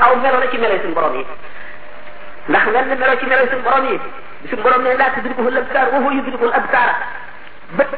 [0.00, 1.24] aw melo la ci melo suñu borom yi
[2.48, 3.94] ndax wenn melo ci melo suñu borom yi
[4.48, 6.94] suñu borom ne laa tudrikuhu labsar wa huwa yudriku al absara
[7.76, 7.88] bët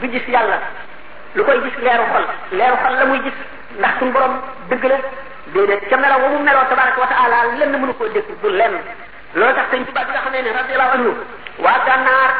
[0.00, 0.58] du gis yàlla
[1.34, 2.24] lu koy gis leeru xol
[2.56, 3.36] leeru xol la muy gis
[3.78, 4.34] ndax suñu borom
[4.68, 4.96] dëgg la
[5.52, 8.76] déedéet ca melo wa mu meloo tabaraka wa taala lenn mënu koo dëkk du lenn
[9.34, 11.12] loolu tax sëñ tubaab bi nga xam ne ne radiallahu anhu
[11.58, 12.30] waa gànnaar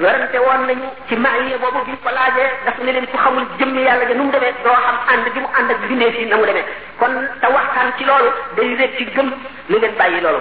[0.00, 3.44] werante woon nañu ci maayee boobu bi ñu ko laajee dafa ne leen ku xamul
[3.58, 6.24] jëmmi yàlla ja nu mu demee doo xam ànd gi mu ànd ak bindee fii
[6.26, 6.64] na mu demee
[6.98, 9.28] kon te waxtaan ci loolu day réeg ci gëm
[9.68, 10.40] na ngeen bàyyi loolu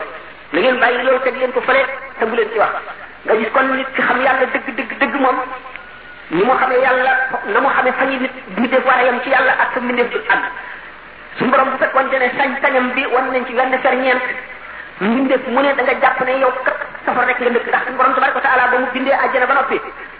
[0.53, 1.83] na ngeen bàyyi loolu teg leen ko fële
[2.19, 2.73] te bu leen ci wax
[3.25, 5.37] nga gis kon nit ki xam yàlla dëgg dëgg dëgg moom
[6.31, 7.11] ñu mu xamee yàlla
[7.51, 10.17] na mu xamee fañi nit mbindeef war a yem ci yàlla ak sa mbindeef du
[10.29, 10.47] ànd
[11.37, 14.23] suñu borom bu fekkoon ne sañ-sañam bi wan nañ ci wenn ferñeent
[14.99, 17.95] mbindeef mu ne da nga jàpp ne yow kat safar rek nga nekk ndax suñu
[17.97, 19.77] borom tabaraka taala ba mu bindee àjjana ba noppi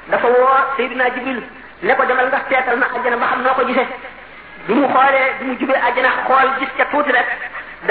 [0.10, 1.42] dafa woo Seydina Jibril
[1.84, 3.88] ne ko demal nga seetal na àjjana ba xam noo ko gisee
[4.68, 7.28] bi mu xoolee bi mu jubee àjjana xool gis ca tuuti rek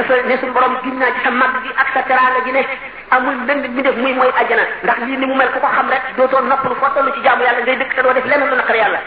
[0.00, 2.64] dafa ne suñu borom gin naa ci sa mag gi ak sa teranga ji ne
[3.12, 6.02] amul benn mbindeef muy mooy àjjana ndax lii ni mu mel ku ko xam rek
[6.16, 8.76] dootoo noppalu foo toll ci jaamu yàlla ngay dëkk te doo def leneen lu naqar
[8.76, 9.00] yàlla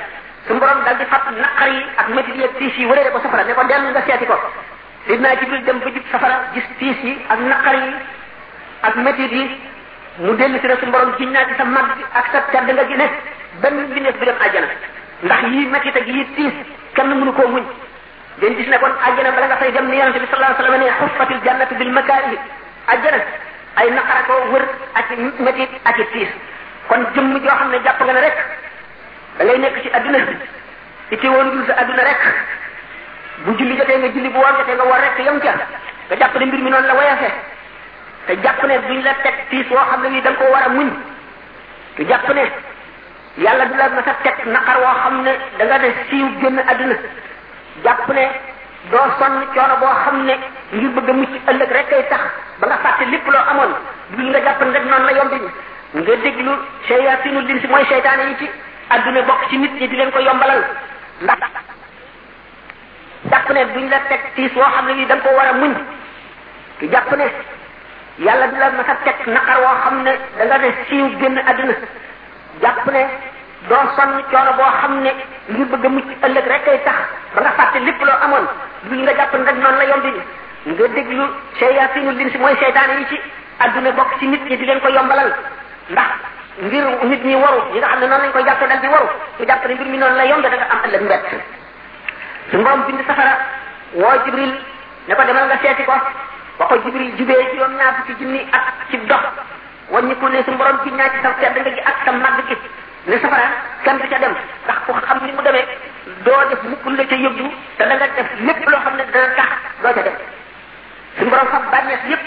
[0.48, 3.18] suñu borom dal di fàtt naqar yi ak métti yi ak tiis yi wëree ko
[3.26, 4.38] safara ne ko dellu nga seeti ko
[5.08, 7.94] سيدنا جبريل دم بجيب سفرة جس تيسي أك نقري
[8.88, 9.44] أك متيدي
[10.28, 11.90] مدل سيرة سنبرون جنة تسمك
[12.22, 13.08] أكثر تردن لجنة
[13.62, 14.70] بم جنة بلم أجنة
[15.32, 16.56] نحي متيدي جيب تيس
[16.96, 17.64] كم منكو من
[18.42, 22.32] جنة جنة كون أجنة بلغة سيدة من يرم صلى الله عليه وسلم حفة الجنة بالمكائل
[22.94, 23.22] أجنة
[23.80, 24.64] أي نقرة كوهر
[25.00, 25.10] أك
[25.46, 26.32] متيد أك تيس
[26.90, 28.38] كون جم جوحن نجاب بغن رك
[29.40, 30.28] بلين يكشي أدنة
[31.14, 32.24] إتي وندوز أدنة رك
[33.45, 36.36] bu julli jotee nga julli bu woor jotee nga woor rek yam ca nga jàpp
[36.39, 37.30] ne mbir mi noonu la wayase
[38.28, 40.86] te jàpp ne duñ la teg tiis woo xam ne nii da nga
[41.98, 42.44] te jàpp ne
[43.45, 46.59] yàlla du la mas a teg naqar woo xam ne da nga ne siiw génn
[46.72, 46.95] àdduna
[47.83, 48.30] jàpp ne
[48.92, 50.36] doo sonn coono boo xam ne
[50.73, 52.22] ngir bëgg a mucc ëllëg rek kay tax
[52.59, 53.73] ba nga fàtte lépp loo amoon
[54.16, 55.39] duñ nga jàpp ne rek noonu la yombi
[55.94, 56.52] nga déglu
[56.88, 58.48] seytaanu din si mooy seytaane yi ci
[58.95, 60.61] àdduna bokk ci nit ñi di leen ko yombalal
[61.21, 61.39] ndax
[63.30, 65.54] jàpp ne duñ la teg tiis woo xam ne bii da nga ko war a
[65.54, 65.73] muñ
[66.80, 67.27] du jàpp ne
[68.17, 71.37] yàlla du la mas a teg naqar woo xam ne da nga ne siiw génn
[71.49, 71.73] àdduna
[72.61, 73.04] jàpp ne
[73.70, 75.11] doo sonn coono boo xam ne
[75.49, 76.95] ngir bëgg a mucc ëllëg rek kay tax
[77.36, 78.48] ba nga fàtte lépp loo amoon
[78.89, 80.05] duñ nga jàpp ne rek noonu la yomb
[80.65, 81.23] ñu nga déglu
[81.60, 83.20] seytaanu din si mooy seytaane yi ci
[83.60, 85.31] àdduna bokk ci nit ñi di leen ko yombalal
[85.89, 86.11] ndax
[86.61, 89.08] ngir nit ñi waru ñi nga xam ne noonu lañ koy jàpp dal di waru
[89.37, 91.27] ñu jàpp ne mbir mi noonu la yomb da nga am ëllëg mbett
[92.50, 93.34] su mboom bind safara
[93.94, 94.54] woo jibril
[95.08, 95.94] ne ko demal nga seeti ko
[96.58, 99.22] ba ko jibril jubee juróom ñaar fukki junni ak ci dox
[99.94, 102.40] waññi ko ne su borom ci ñaa ci sa tedd nga gi ak sa màgg
[102.50, 102.58] gi
[103.06, 103.48] ne safara
[103.84, 104.34] kenn du ca dem
[104.66, 105.68] ndax ku xam ni mu demee
[106.26, 107.48] doo def mukk lu la ca yóbbu
[107.78, 109.50] te da nga def lépp loo xam ne dana tax
[109.82, 110.16] doo ca dem
[111.20, 112.23] su borom fam bànneex yépp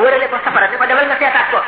[0.00, 1.60] wërale ko safara ne ko demal nga seetaat ko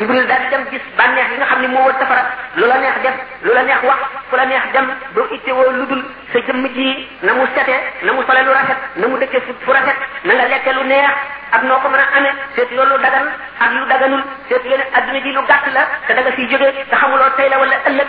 [0.00, 2.24] jibril daal dem gis bànneex yi nga xam ne moo war defara
[2.56, 5.84] lu la neex def lu la neex wax fu la neex dem doo ittewoo lu
[5.90, 6.02] dul
[6.32, 6.86] sa jëmm ji
[7.24, 10.32] na mu sete na mu sole lu rafet na mu dëkke fu fu rafet na
[10.34, 11.16] nga lekke lu neex
[11.56, 13.26] ak noo ko mën a amee seetu loolu dagan
[13.64, 16.72] ak lu daganul seetu leen adduna ji lu gàtt la te da nga fiy jógee
[16.88, 18.08] te xamuloo tey la wala ëllëg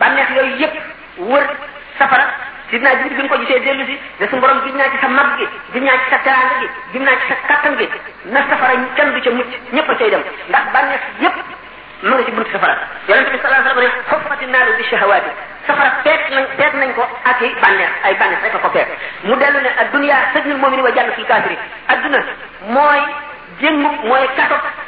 [0.00, 0.74] bànneex yooyu yëpp
[1.28, 1.44] wër
[1.98, 2.26] safara
[2.70, 5.28] sidna Jibril bi nga ko gisee dellu si ne suñu borom naa ci sa mag
[5.40, 7.86] gi gis naa ci sa teraanga gi gis naa ci sa kattan gi
[8.32, 11.34] na safara kenn du ca mucc ñëpp a cay dem ndax bànneex yépp
[12.02, 12.74] ma nga ci buntu safara
[13.08, 15.30] yonente bi sallallahu alayhi wa sallam ne xuffati naaru bi shahawaati
[15.66, 18.88] safara peet nañ peet nañ ko ak i bànneex ay bànneex a ko peet
[19.22, 19.70] mu dellu ne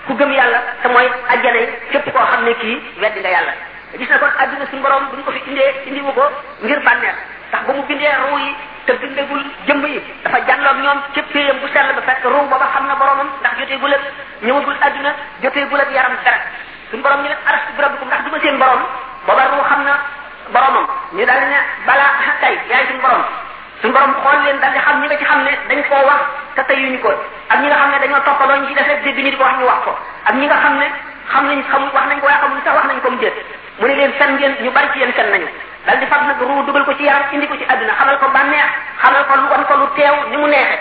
[0.07, 1.59] ku gëm yàlla te mooy ajjana
[1.91, 3.53] képp koo xam ne kii weddi nga yàlla
[3.99, 6.27] gis na kon adduna suñu borom duñ ko fi indee indi wu ko
[6.63, 7.17] ngir bànneex
[7.51, 8.51] ndax ba mu bindee ruu yi
[8.87, 12.67] te bindagul jëmm yi dafa jàlloog ñoom ci péyam bu sell ba fekk ruu booba
[12.75, 14.01] xam na boromam ndax joteegul ak
[14.47, 15.11] ñëwagul adduna
[15.43, 16.37] joteegul ak yaram dara
[16.91, 18.83] suñu borom ñu leen arastu bi rabbikum ndax du ma seen borom
[19.27, 19.95] booba ruu xam na
[20.55, 20.85] boromam
[21.17, 23.23] ñu daal ne balaa tey yaay suñu borom
[23.83, 26.23] suñu borom xool leen daal di xam ñi nga xam ne dañ koo wax
[26.55, 27.11] te teyuñu ko
[27.51, 27.91] ak ñi nga xam
[30.79, 30.89] ne
[31.33, 33.35] xam ne xam nañ wax nañ ko waaye wax nañ ko mu déet
[33.83, 35.47] mu ne leen fen ngeen ñu bari ci yéen fen nañu
[35.85, 38.29] dal di fab nag ruu dugal ko ci yaram indi ko ci àdduna xamal ko
[38.35, 38.69] bànneex
[39.01, 40.77] xamal ko lu wan ko lu teew ni mu neexe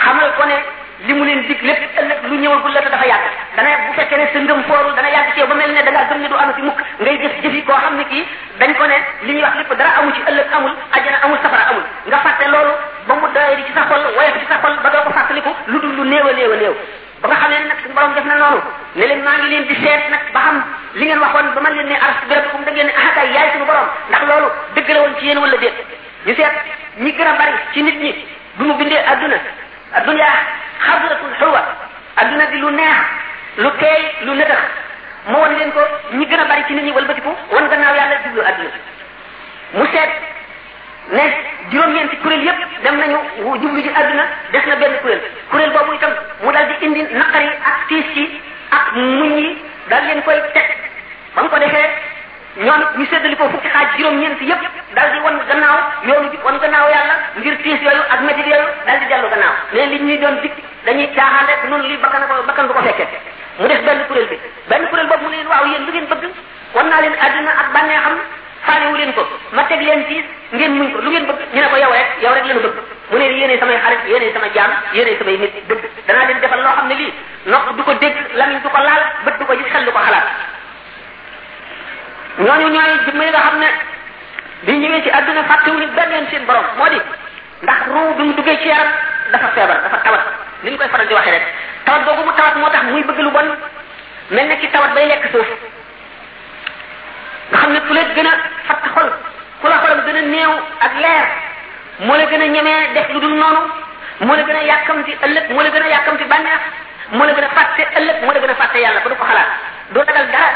[0.00, 0.56] xamal ko ne
[1.04, 4.16] li mu leen dig lépp ëllëg lu ñëwagul la te dafa yàgg dana bu fekkee
[4.18, 6.28] ne sa ngëm foorul dana yàgg ci yow ba mel ne da ngaa gëm ne
[6.28, 8.24] du am ci mukk ngay jëf jëf yi koo xam ne kii
[8.58, 8.96] dañ ko ne
[9.28, 12.48] li ñuy wax lépp dara amul ci ëllëg amul ajjana amul safara amul nga fàtte
[12.48, 12.72] loolu
[13.06, 15.52] ba mu doyee di ci sa xol woyof ci sa xol ba doo ko fàttaliku
[15.66, 16.74] lu dul lu néew a néew a néew
[17.20, 18.60] ba nga xam ne nag suñu borom def na noonu
[18.98, 20.56] ne leen maa ngi leen di seet nag ba xam
[20.98, 23.28] li ngeen waxoon ba man leen ne aras béréb fu mu da ngeen ne ahakaay
[23.34, 25.74] yaay suñu borom ndax loolu dëgg la woon ci yéen wala déet
[26.26, 26.54] ñu seet
[26.98, 28.26] ñi gën a bari ci nit ñi
[28.56, 29.36] bu mu bindee adduna
[29.94, 30.26] adduna
[30.80, 31.62] xadratul xulwa
[32.16, 32.98] adduna di lu neex
[33.58, 34.64] lu teey lu nëtëx
[35.28, 35.80] moo won leen ko
[36.12, 36.92] ñi gën a bari ci nit ñi
[47.12, 48.24] naqar yi ak tiis yi
[48.72, 49.48] ak muñ yi
[49.90, 50.68] daal leen koy teg
[51.34, 51.88] ba mu ko defee
[52.56, 54.64] ñoom ñu séddali ko fukki xaaj juróom-ñeent yépp
[54.94, 58.68] daal di wan gannaaw yoonu jub wan gannaaw yàlla ngir tiis yooyu ak métit yooyu
[59.00, 60.56] di dellu gannaaw mais li ñuy doon dikk
[60.86, 63.18] dañuy caaxaan rek noonu li bakkan ko bakkan du ko fekkee
[63.58, 66.34] mu def benn kuréel bi benn kuréel boobu mu leen waaw yéen lu ngeen bëgg
[66.74, 68.00] wan naa leen àddina ak bànnee
[68.70, 70.24] xam leen ko ma teg leen tiis
[70.54, 72.76] ngeen muñ ko lu ngeen bëgg ñu ne ko yow rek yow rek lañu bëgg
[73.10, 76.60] mu ne yéenay samay xarit yéenay sama jaam yéenay samay nit bëgg danaa leen defal
[76.62, 77.12] loo xam ne lii
[77.46, 79.98] nopp du ko dégg lamiñ du ko laal bët du ko gis xel du ko
[79.98, 80.26] xalaat
[82.38, 83.68] ñooñu ñooy jëmma yi nga xam ne
[84.62, 86.98] bi ñëwee ci àdduna fàttewuñu benn seen borom moo di
[87.62, 88.90] ndax ruu bi mu duggee ci yaram
[89.32, 90.22] dafa feebar dafa tawat
[90.62, 91.46] ni ñu koy faral di waxee rek
[91.84, 93.48] tawat boobu mu tawat moo tax muy bëgg lu bon
[94.30, 95.48] mel na ci tawat bay lekk suuf
[97.50, 98.34] nga xam ne ku leen gën a
[98.68, 99.10] fatt xol
[99.64, 101.26] ku la xolam gën a néew ak leer
[102.06, 103.60] moo la gën a ñemee def lu dul noonu
[104.20, 106.60] moo la gën a yàkkamti ëllëg moo la gën a yàkkamti bànneex
[107.16, 109.24] moo la gën a fàtte ëllëg moo la gën a fàtte yàlla ba du ko
[109.24, 109.50] xalaat
[109.94, 110.48] doo ragal dara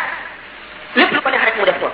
[0.98, 1.88] lépp lu ko neex rek mu def ko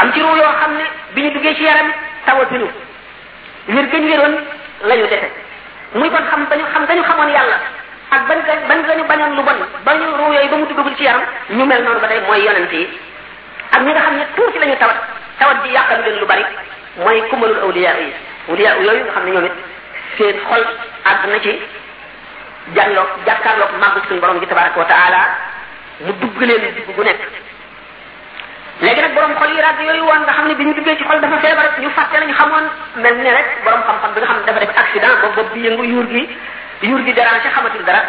[0.00, 1.88] am ci ruu yoo xam ne bi ñu duggee ci yaram
[2.24, 2.66] tawatuñu
[3.68, 4.34] wér gëñ wéroon
[4.88, 5.28] la ñu defe
[5.94, 7.56] muy kon xam ba ñu xam nga xamoon yàlla
[8.10, 10.64] ak ban ga ban nga ñu bañoon lu bon ba ñu ruu yooyu ba mu
[10.66, 12.88] duggagul ci yaram ñu mel noonu ba tey mooy yonent yi
[13.76, 14.16] ak ñi nga xam
[14.60, 16.44] la ñu tawat tawat bi yàqal leen lu bari
[16.98, 18.10] mooy kumalul awliya yi
[18.50, 19.54] awliya yooyu nga xam ne ñoom it
[20.16, 20.62] seen xol
[21.10, 21.52] àgg na ci
[22.74, 25.20] jàlloog jàkkaarloog màggu suñu borom bi tabaraka wa taala
[26.06, 27.20] mu dugg leen dugg gu nekk
[28.84, 31.04] léegi nag borom xol yi ràgg yooyu woon nga xam ne bi ñu duggee ci
[31.08, 32.66] xol dafa feebar rek ñu fàtte nañu xamoon
[33.02, 35.60] mel ne rek borom xam-xam bi nga xam ne dafa def accident ba bopp bi
[35.66, 36.28] yëngu yuur gi
[36.82, 38.02] yuur gi dérangé xamatul dara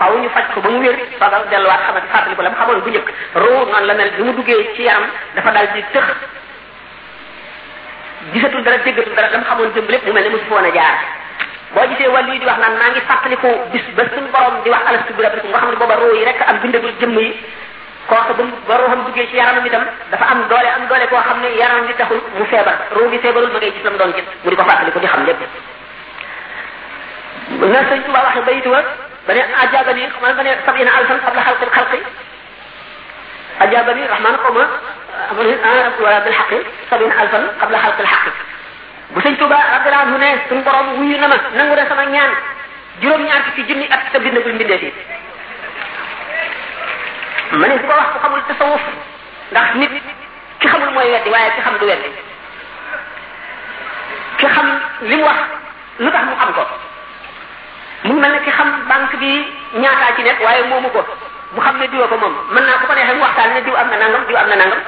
[0.00, 2.80] faaw ñu faj ko ba mu wér sogal delluwaat xamati fàttali ko la mu xamoon
[2.84, 3.08] bu njëkk
[3.44, 5.04] ruu noonu la mel bi mu duggee ci yaram
[5.36, 6.06] dafa daal di tëx
[8.32, 10.96] gisatul dara déggatul dara xamoon jëmb lépp mu mel ne mosu fa woon a jaar
[11.74, 14.70] boo gisee wàllu yi di wax naan maa ngi fàttaliku bis ba suñu borom di
[14.70, 17.28] wax alastu bi rabbikum nga xam ne booba ruu yi rek am bindagul jëmm yi
[18.08, 21.40] kooku ba ba ruuxam duggee ci yaramam itam dafa am doole am doole koo xam
[21.42, 24.12] ne yaram di taxul mu feebar ruu bi feebarul ba ngay gis la mu doon
[24.16, 25.40] gis mu di ko fàttaliku di xam lépp
[27.72, 28.70] na sëñ Tuba waxe baytu
[29.26, 31.98] ba ne ajabani xamal ba ne sabina alfan qabla xalqi xalqi
[33.64, 34.64] ajabani rahman xawma
[35.36, 36.58] wala bil xaqi
[36.90, 37.14] sabina
[37.60, 38.30] qabla xalqi xaqi
[39.12, 42.32] bu sëñ Tuuba radiyallahu anhu ne suñu borom wuyu na ma nangu na sama ñaan
[43.02, 44.88] juróom-ñaar ci junni at te bindagul mbindee fi
[47.54, 48.82] wax ku xamul tasawuf
[49.50, 49.90] ndax nit
[50.60, 51.60] ki xamul mooy weddi waaye ki
[54.46, 54.68] xam
[55.10, 55.40] du wax
[55.98, 56.64] lu mu xam ko
[58.04, 59.32] mu mel ne ki xam banque bi
[59.76, 61.04] ñaataa ci nekk waaye moomu ko
[61.54, 63.96] mu xam ne diwa ko moom mën naa bu ko neexee mu diw am na
[63.96, 64.80] nangam diw am na nangam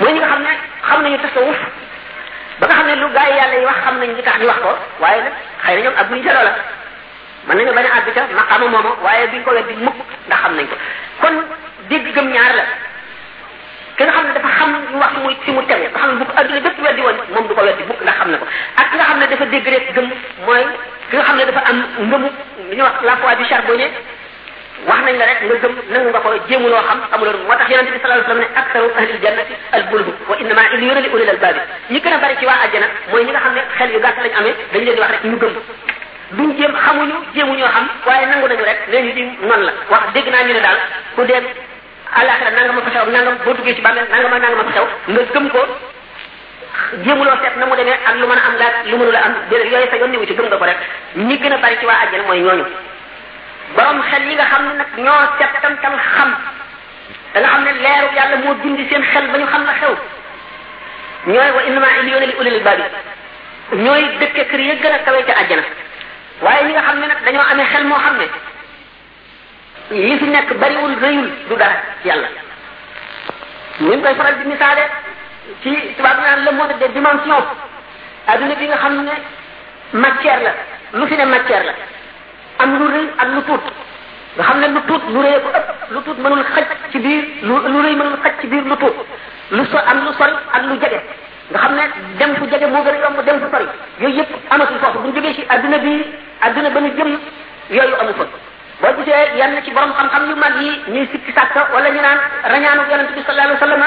[0.00, 0.50] mooy ñi nga xam ne
[0.88, 1.58] xam nañu tasawuf
[2.58, 4.46] ba nga xam ne lu gaa yi yàlla yi wax xam nañ li tax ñu
[4.50, 4.70] wax ko
[5.00, 6.52] waaye nag xëy na ñoom ak buñ jaroo la
[7.46, 10.54] man nañu bañ a àgg ca maqaama moomu waaye duñ ko weddi mukk ndax xam
[10.56, 10.76] nañ ko
[11.22, 11.34] kon
[11.88, 12.64] dégg gëm ñaar la
[13.98, 14.70] ki nga xam ne dafa xam
[15.02, 17.54] wax muy fi mu tege nga xam ne bu adduna bépp weddi woon moom du
[17.58, 18.46] ko weddi bukk ndax xam na ko
[18.80, 20.06] ak ki nga xam ne dafa dégg rek gëm
[20.46, 20.62] mooy
[21.10, 21.78] ki nga xam ne dafa am
[22.10, 22.28] ngëmu
[22.70, 23.90] li ñuy wax la foi du charbonnier
[24.88, 27.66] wax nañ la rek nga gëm nangu nga ko jéemu loo xam amuloo moo tax
[27.70, 31.00] yonente bi sallallahu alayhi wasallam ne aktaru ahli jannati al bulbu wa innama il yura
[31.06, 31.56] li ulil albab
[31.90, 34.18] ñi gën a bari ci waa àjjana mooy ñi nga xam ne xel yu gàtt
[34.24, 35.52] lañ amee dañ leen di wax rek ñu gëm
[36.38, 39.72] duñ jéem xamuñu jéemu ñoo xam waaye nangu nañu rek nee ñu di noonu la
[39.92, 40.78] wax dégg naa ñu ne daal
[41.16, 41.40] ku dee
[42.16, 45.46] alaxira nangam ko xew nangam bo duggé ci bamel nangam nangam ko xew nga gëm
[45.52, 45.60] ko
[47.04, 49.34] jéemuloo seet na mu demee ak lu mën a am laaj lu mënu la am
[49.50, 50.78] déedéet yooyu sa yónni wu ci gëm nga ko rek
[51.16, 52.64] ñi gën a bari ci waa àjjana mooy ñooñu
[53.76, 56.30] borom xel yi nga xam ne nag ñoo seet tam tam xam
[57.34, 59.94] da nga xam ne leeru yàlla moo dindi seen xel ba ñu xam la xew
[61.26, 62.84] ñooy wa innama iliyona li ulil babi
[63.84, 65.64] ñooy dëkke kër ya gën a kawe ca àjjana
[66.40, 68.28] waaye ñi nga xam ne nag dañoo amee xel moo xam ne
[69.94, 72.28] li fi nekk bariwul rëyul du dara ci yàlla
[73.80, 74.82] ni koy faral di misaale
[75.62, 77.44] ci tubaab naan le monde des dimensions
[78.26, 79.12] aduna bi nga xam ne
[79.98, 81.72] matière la lu fi ne matière la
[82.58, 83.64] am lu rëy ak lu tuut
[84.36, 87.24] nga xam ne lu tuut lu rëy ko ëpp lu tuut mënul xaj ci biir
[87.42, 88.96] lu lu rëy mënul xaj ci biir lu tuut
[89.50, 91.00] lu so am lu sori ak lu jege
[91.50, 93.64] nga xam ne dem fu jege moo gën a yomb dem fu sori
[94.00, 96.04] yooyu yëpp amatul foofu bu ñu jógee ci adduna bi
[96.42, 97.18] adduna ba ñu jëm
[97.70, 98.38] yooyu amul foofu
[98.80, 102.18] boo gisee yenn ci borom xam-xam yu mag yi ñuy sikki sàkk wala ñu naan
[102.46, 103.84] rañaanu yonente a sallallahu alayhi wasallam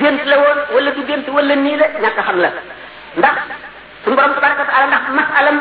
[0.00, 1.26] gént la woon wala gént
[1.64, 2.50] nii la ñàkk a xam la
[3.16, 3.36] ndax
[4.04, 5.56] suñu borom tabaraka wa taala masalam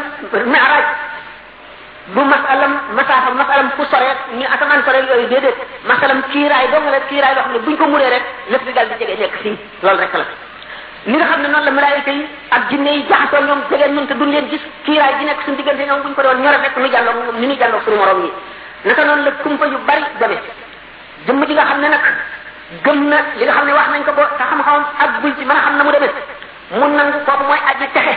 [0.53, 0.85] mi'raj
[2.15, 6.99] du masalam masaafa masalam fu sore ñu asamaan sore yooyu déedéet masalam kiiraay dong la
[7.09, 8.25] kiiraay loo xam ne buñ ko muree rek
[9.83, 9.91] la
[11.05, 14.13] ni xam ne noonu la malaayika yi ak jinne yi jaxasoo ñoom jegeen ñun te
[14.13, 18.39] duñ leen gis kiiraay gi nekk suñu diggante ñoom buñ ko doon ñore
[18.85, 20.05] naka noonu la kumpa yu bari
[21.25, 22.05] deme mu ji nga xam ne nag
[22.83, 25.43] gëm na li nga xam ne wax nañ ko ba te xam-xamam ak buñ ji
[25.45, 26.13] mën a xam na mu demee
[26.79, 28.15] mu nangu kooku mooy aji texe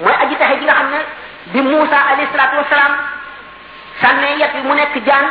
[0.00, 0.98] mooy aji texe ji nga xam ne
[1.52, 2.92] bi Moussa alayhi salaatu wasalaam
[4.00, 5.26] sànnee yet bi mu nekk jaan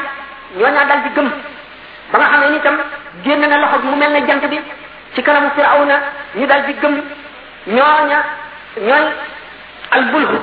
[0.58, 1.28] ñoo ñaa dal di gëm
[2.12, 2.78] ba nga xam ne ni tam
[3.24, 4.60] génn na loxo bi mu mel na jant bi
[5.14, 5.50] ci kanamu
[5.86, 5.96] na
[6.38, 6.94] ñu dal di gëm
[7.74, 8.18] ñooña
[8.78, 9.06] ñooy
[9.90, 10.38] albulhu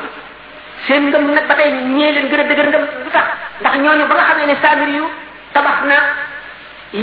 [0.84, 3.26] seen ngëm nag ba tey ñee leen gën a dëgër ngëm lu tax
[3.60, 5.04] ndax ñooñu ba nga xamee ne saamir yu
[5.52, 5.96] tabax na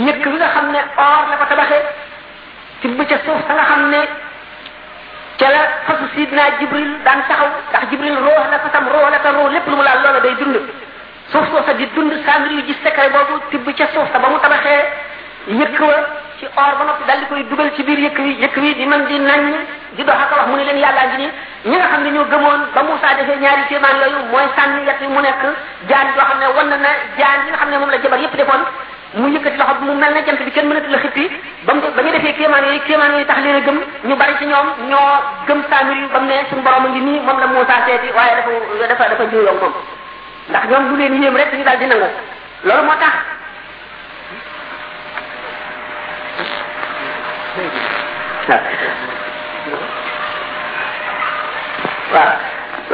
[0.06, 1.84] yëkk bi nga xam ne or la ko tabaxee
[2.80, 4.00] tibb ca suuf sa nga xam ne
[5.38, 9.28] ca la fasu sidna jibril daan taxaw ndax jibril roox la fasam roox la te
[9.36, 10.56] roox lépp lu mu laal loola day dund
[11.32, 14.38] suuf soosa di dund saamir yu gis secret boobu tibb ca suuf sa ba mu
[14.38, 14.82] tabaxee
[15.46, 15.94] yëkk wa
[16.40, 18.86] ci or ba noppi dal di koy dugal ci biir yëkk wi yëkk wi di
[18.88, 19.42] mën di nañ
[19.96, 21.30] di dox ak wax mu ne leen yàllaa ngi nii
[21.70, 24.96] ñi nga xam ne ñoo gëmoon ba Moussa defee ñaari kéemaan yooyu mooy sànni yett
[25.02, 25.44] yi mu nekk
[25.88, 28.36] jaan xam ne wan na na jaan yi nga xam ne moom la jabar yëpp
[28.40, 28.62] defoon
[29.20, 31.24] mu yëkkati loxo bi mu mel na jant bi kenn mënatu la xippi
[31.68, 34.68] ba mu ba ñu defee kéemaan yooyu tax leen a gëm ñu bari ci ñoom
[34.88, 35.12] ñoo
[35.46, 38.34] gëm saamir yu ba mu ne suñu borom ngi nii moom la Moussa seeti waaye
[38.40, 39.24] dafa dafa dafa
[39.60, 39.74] moom
[40.48, 43.33] ndax ñoom lu leen yéem rek moo tax
[52.14, 52.32] waaw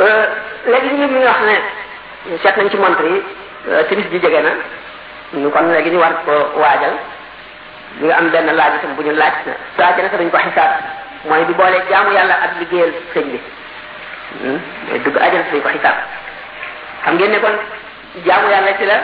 [0.01, 0.27] euh,
[0.67, 1.59] léegi ñu ngi wax ne
[2.43, 3.23] seet nañ ci montre yi
[3.71, 4.53] euh, timis ji jege na
[5.35, 6.93] ñu kon léegi ñu war ko waajal
[7.99, 10.39] ñu ngi am benn laaj itam bu ñu laaj na laaj na te duñ ko
[10.39, 10.71] xisaab
[11.27, 11.55] mooy di
[11.91, 13.41] ak liggéeyal sëñ bi
[14.43, 15.03] hmm?
[15.63, 15.97] ko xisaab
[17.05, 17.55] xam ngeen ne kon
[18.25, 18.99] jaamu yàlla ci la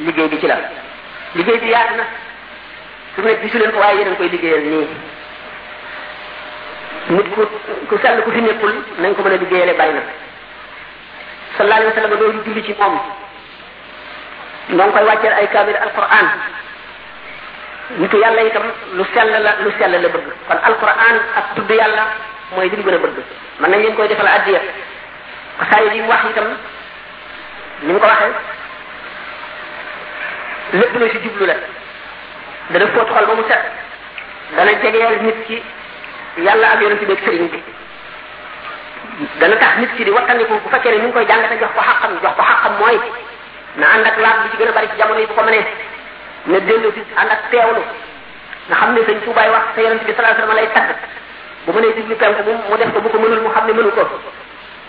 [0.00, 0.56] liggéey bi ci la
[1.34, 2.04] liggéey bi yaatu na
[3.14, 4.86] su ne gisu leen ko waaye yéen koy liggéeyal nii
[7.10, 7.42] nit ku
[7.90, 10.02] ku sell ku fi nekkul nañ ko mën a liggéeyale bari na
[11.58, 12.94] sallallahu wa sallam doo ñu julli ci moom
[14.70, 16.26] noo koy wàcceel ay kaamil alquran
[17.98, 18.62] nitu yàlla itam
[18.94, 22.02] lu sell la lu sell la bëgg kon alquran ak tudd yàlla
[22.54, 23.18] mooy li mu gën a bëgg
[23.58, 24.60] mën nañ leen koy defal addiya
[25.58, 26.48] xasaay yi mu wax itam
[27.82, 28.32] ni mu ko waxee
[30.78, 31.54] lépp lu ci jublu la
[32.70, 33.62] dana fóot xol ba mu set
[34.56, 35.62] dana jegeel nit ki
[36.36, 37.60] yàlla ak yonent bi ak sëriñ bi
[39.38, 41.80] dana tax nit ki di wattandiku bu ne mi ngi koy jàng te jox ko
[41.82, 42.96] xaqam jox ko xaqam mooy
[43.76, 45.64] na ànd ak bi ci gën a bari ci jamono yi bu ko mënee
[46.46, 47.66] na dellu si ànd ak na
[48.66, 50.96] nga xam ne sëñ Tuubaay wax te yonent bi sallallahu alayhi wasallam lay tagg
[51.66, 53.90] bu mënee jublu penku mu mu def ko bu ko mënul mu xam ne mënu
[53.90, 54.04] ko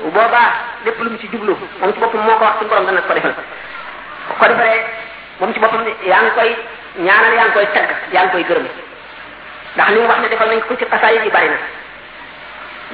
[0.02, 0.50] boobaa
[0.86, 3.14] lépp lu mu ci jublu moom ci boppam moo ko wax suñu borom dana ko
[3.14, 3.34] defal
[4.40, 4.84] ko defaree
[5.40, 6.50] moom ci boppam yaa ngi koy
[7.08, 7.68] ñaanal yaa ngi koy
[8.14, 8.68] yaa ngi koy gërëm
[9.75, 11.58] ndax li mu wax ne defal nañ ko ci xasaayid yi bari na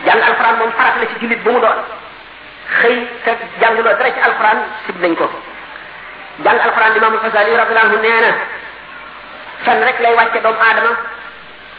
[0.05, 1.77] jàng alquran moom farat la ci julit bu mu doon
[2.79, 3.31] xëy te
[3.62, 5.27] jàng loo dara ci alquran sib nañ ko
[6.45, 8.31] jàng alquran limaamul xasaali radiallahu anhu nee na
[9.63, 10.91] fan rek lay wàcce doomu aadama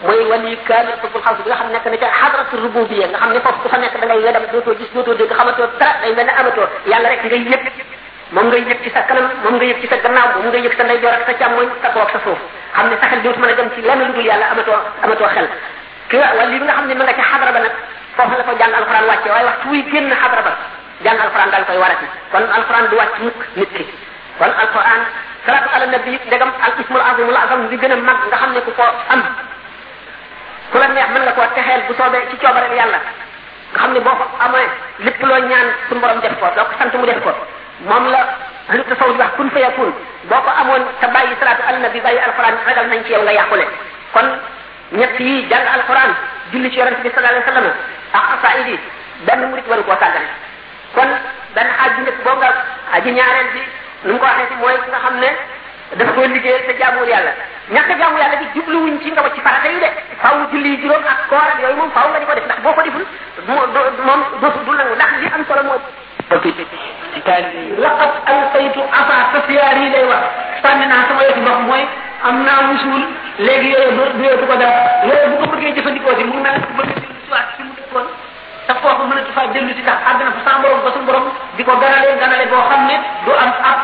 [0.07, 3.33] mooy wali kaamil xutbul xaws bi nga xam nekk na ca xadratu rububiya nga xam
[3.33, 6.13] ne foofu ku fa nekk da ngay wedam dootoo gis dootoo dégg xamatoo dara day
[6.15, 7.99] mel ne amatoo yàlla rek ngay yëpp
[8.33, 10.75] moom ngay yëg ci sa kanam moom nga yëg ci sa gannaaw moom nga yëg
[10.79, 12.39] sa ndeyjoor ak sa càmmoñ sa koog sa suuf
[12.79, 15.27] xam ne sa xel diwut mën a dem ci lenn lu dul yàlla amatoo amatoo
[15.35, 15.47] xel
[16.11, 17.75] ki wala li nga xam ne ma nga ca xadra ba nag
[18.17, 20.53] foofu la ko jàng alquran wàcce waaye waxtu wuy génn xadra ba
[21.05, 23.85] jàng alquran daal koy warati kon alquran du wàcc mukk nit ki
[24.39, 25.01] kon alquran
[25.47, 28.87] salatu ala nabi ndegam al ismul azimul azam li gën mag nga xam ku ko
[29.13, 29.23] am
[30.71, 33.01] ku la neex mën nga koo texeel bu soobee ci coobare yàlla
[33.73, 35.67] nga xam ne boo ko ñaan
[36.01, 36.47] borom def ko
[36.79, 37.35] sant mu def ko
[37.89, 38.21] moom la
[38.77, 39.91] lu tasawuf wax kun fa yakun
[40.31, 43.33] boo ko amoon te bàyyi salaatu al nabi bàyyi alquran ragal nañ ci yow nga
[43.33, 43.65] yàqule
[44.13, 44.27] kon
[44.93, 46.13] ñett yi jàng alquran
[46.51, 47.73] ci yonente bi sallallahu alayhi wa sallam
[48.13, 48.79] ak xasaid yi
[49.27, 50.29] benn murit waru koo sàggane
[50.95, 51.09] kon
[51.55, 52.51] benn xaaj bu njëkk boo nga
[52.97, 53.63] aji ñaareel bi
[54.09, 55.31] nu ko waxee si mooy ki nga xam ne
[55.99, 57.33] daf koo liggéeyal te jaamuwul yàlla
[57.73, 61.77] ñàkk jaamu yàlla bi jubluwuñ ci nga ci farata yi juróom ak koor ak yooyu
[61.81, 63.07] moom faaw nga di ko def ndax boo ko deful
[63.49, 63.73] moom
[64.41, 65.81] dootu du nangu ndax li am solo mooy
[66.31, 66.59] bëgg
[67.27, 70.23] taalibe laqad alqaytu afa tafiyari lay wax
[70.63, 71.83] sànni naa sama yëf bopp mooy
[72.23, 73.03] am naa wusul
[73.47, 74.07] léegi yooyu ba
[74.41, 74.75] du ko def
[75.11, 78.07] yooyu bu ko bëggee jëfandikoo si mu ngi mel bëgg si suwaat si mu dëkkoon
[78.67, 80.91] te foofu mën a ci faa dellu si tax àgg na fa sans borom ba
[80.95, 82.97] suñu borom di ko ganale ganale boo xam ne
[83.27, 83.79] du am ab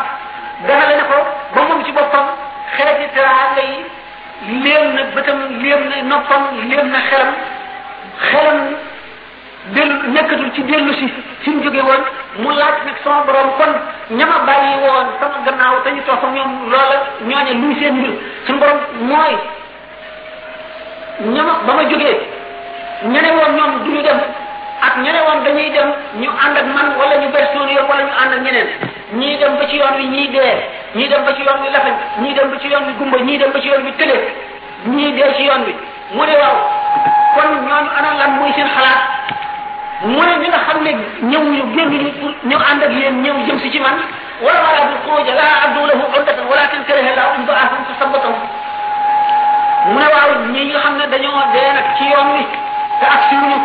[0.71, 1.19] ganale na ko
[1.55, 2.27] ba moom ci boppam
[2.79, 3.83] xeeti teraanga yi
[4.63, 7.33] léem na bëtam léem na noppam léem na xelam
[8.31, 8.61] xelam
[9.75, 11.09] dellu nekkatul ci dellu si
[11.43, 12.03] fi mu jóge woon
[12.45, 13.73] mu laaj nag sama borom kon
[14.15, 16.97] ñama bàyyi woon sama gannaaw te ñu toog fa ñoom loola
[17.27, 18.13] ñooñe luy seen mbir
[18.47, 18.79] suñu borom
[19.11, 19.35] mooy
[21.35, 22.15] ñama ba ma jógee
[23.11, 24.21] ñene woon ñoom duñu dem
[24.87, 25.91] ak ñene woon dañuy dem
[26.23, 28.69] ñu ànd ak man wala ñu ber suñu yoon wala ñu ànd ak ñeneen
[29.19, 30.55] ñii dem ba ci yoon wi ñii dee
[30.95, 33.39] ñii dem ba ci yoon wi lafañ ñii dem ba ci yoon wi gumba ñii
[33.39, 34.17] dem ba ci yoon wi tële
[34.95, 35.75] ñii dee ci yoon wi
[36.15, 36.57] mu ne waaw
[37.35, 37.91] kon ñooñu
[38.63, 39.09] ana
[40.05, 40.93] mu ne ñi nga xam ne
[41.31, 43.97] ñëwuñu génn ni pour ñëw ànd ak yéen ñëw jëm si ci man
[44.45, 48.33] wala wala bi xuruja la addu lahu uddatan walakin karaha la an ba'athum tasabbatan
[49.93, 52.45] mu ne waaw ñi nga xam ne dañoo dee nag ci yoon wi
[53.01, 53.57] te ak suñu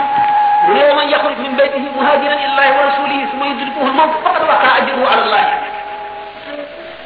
[0.72, 4.68] mu ne man yaxruj min baytihi muhajiran illahi wa rasulihi suma yudrikuhu al-mawt faqad waqa
[4.80, 5.44] ajruhu ala allah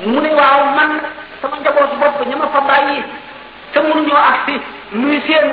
[0.05, 0.91] mu ne waaw man
[1.41, 3.01] sama njabootu bopp ña ma fa bàyyi
[3.73, 4.53] te mënuñoo ak si
[4.93, 5.45] luy seen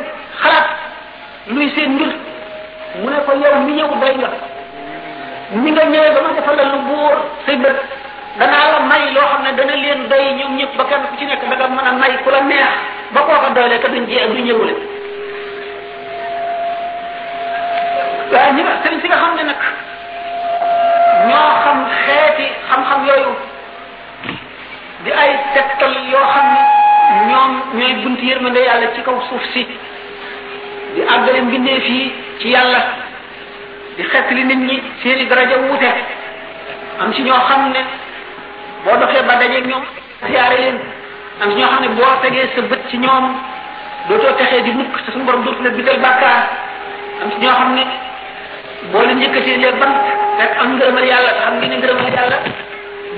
[0.43, 0.69] xalaat
[1.49, 2.13] luy seen mbir
[3.01, 4.31] mu ne ko yow mi ñëw doy nga
[5.63, 7.15] ni nga ñëwee ba ma defal la lu buur
[7.47, 7.79] say bët
[8.39, 11.25] danaa la may loo xam ne dana leen doy ñoom ñëpp ba kenn ku ci
[11.25, 12.69] nekk da nga mën a may ku la neex
[13.15, 14.75] ba kooka doyle te duñ jee du ñëwule
[18.33, 19.61] waaye ñi nga sëriñ si nga xam ne nag
[21.29, 23.33] ñoo xam xeeti xam-xam yooyu
[25.05, 26.61] di ay tegtal yoo xam ne
[27.31, 29.63] ñoom ñooy bunt yërmande yàlla ci kaw suuf si
[30.95, 32.03] di àggale mbindeef yi
[32.39, 32.81] ci yàlla
[33.97, 35.89] di xett li nit ñi seeni daraja wuute
[36.99, 37.81] am ci ñoo xam ne
[38.85, 39.85] boo doxee ba dajeeg ñoom
[40.27, 40.79] siyaare leen
[41.41, 43.35] am ci ñoo xam ne boo tegee sa bët ci ñoom
[44.09, 47.85] dootoo texee di mukk te suñu borom dootu la bindal am ci ñoo xam ne
[48.91, 49.97] boo leen yëkkatee lee bant
[50.39, 52.39] rek am ngërëmal yàlla xam ngeen ne ngërëmal yàlla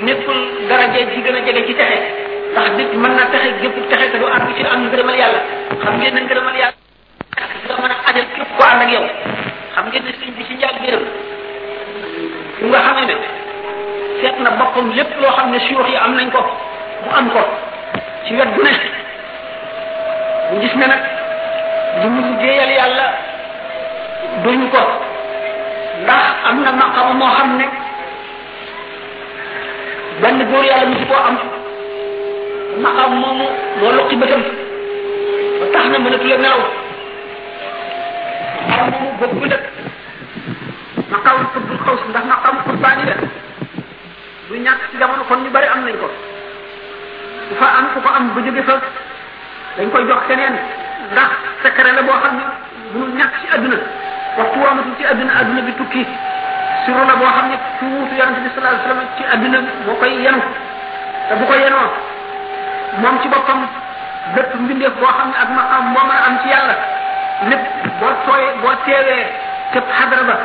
[0.02, 0.38] nekkul
[0.69, 1.99] daraja ji gën a jege ci texe
[2.52, 5.40] ndax nit mën na texe gépp texe te du àgg ci am ngërëmal yàlla
[5.85, 6.83] xam ngeen ne ngërëmal yàlla
[7.85, 9.05] mën a ajal képp ko ànd ak yow
[9.75, 11.07] xam ngeen ne sëñ bi ci njaag biiram
[12.61, 13.14] yu nga xam ne
[14.21, 16.40] seet na boppam lépp loo xam ne yi am nañ ko
[17.05, 17.42] mu am ko
[18.25, 18.73] ci wet gu ne
[20.49, 21.03] mu gis ne nag
[22.01, 23.07] du mu liggéeyal yàlla
[24.44, 24.81] duñ ko
[26.03, 27.66] ndax am na maqama moo xam ne
[30.23, 31.37] benn góor yàlla mu si koo am
[32.85, 33.47] maqam moomu
[34.20, 34.27] ba
[35.73, 36.61] tax na nelaw
[38.68, 39.68] xamu bopp bu njëkk
[41.11, 43.14] na taw tuddul xaw si ndax na xam qurbaani la
[44.48, 46.09] du ñàkk ci jamono kon ñu bari am nañ ko
[47.59, 48.74] fa am ko am ba jóge fa
[49.77, 50.55] dañ koy jox keneen
[51.12, 51.31] ndax
[51.62, 52.44] secret la boo xam ne
[52.92, 53.79] mënul ci àdduna
[54.38, 56.03] waxtu waamatul ci àdduna àdduna bi tukki
[56.85, 58.74] suru la boo xam ne ku ci yenu bu ko
[64.77, 64.85] ci
[65.40, 66.48] ak maqam am ci
[67.42, 67.64] lépp
[68.01, 69.27] boo tooyee boo teewee
[69.73, 70.37] képp xadara ba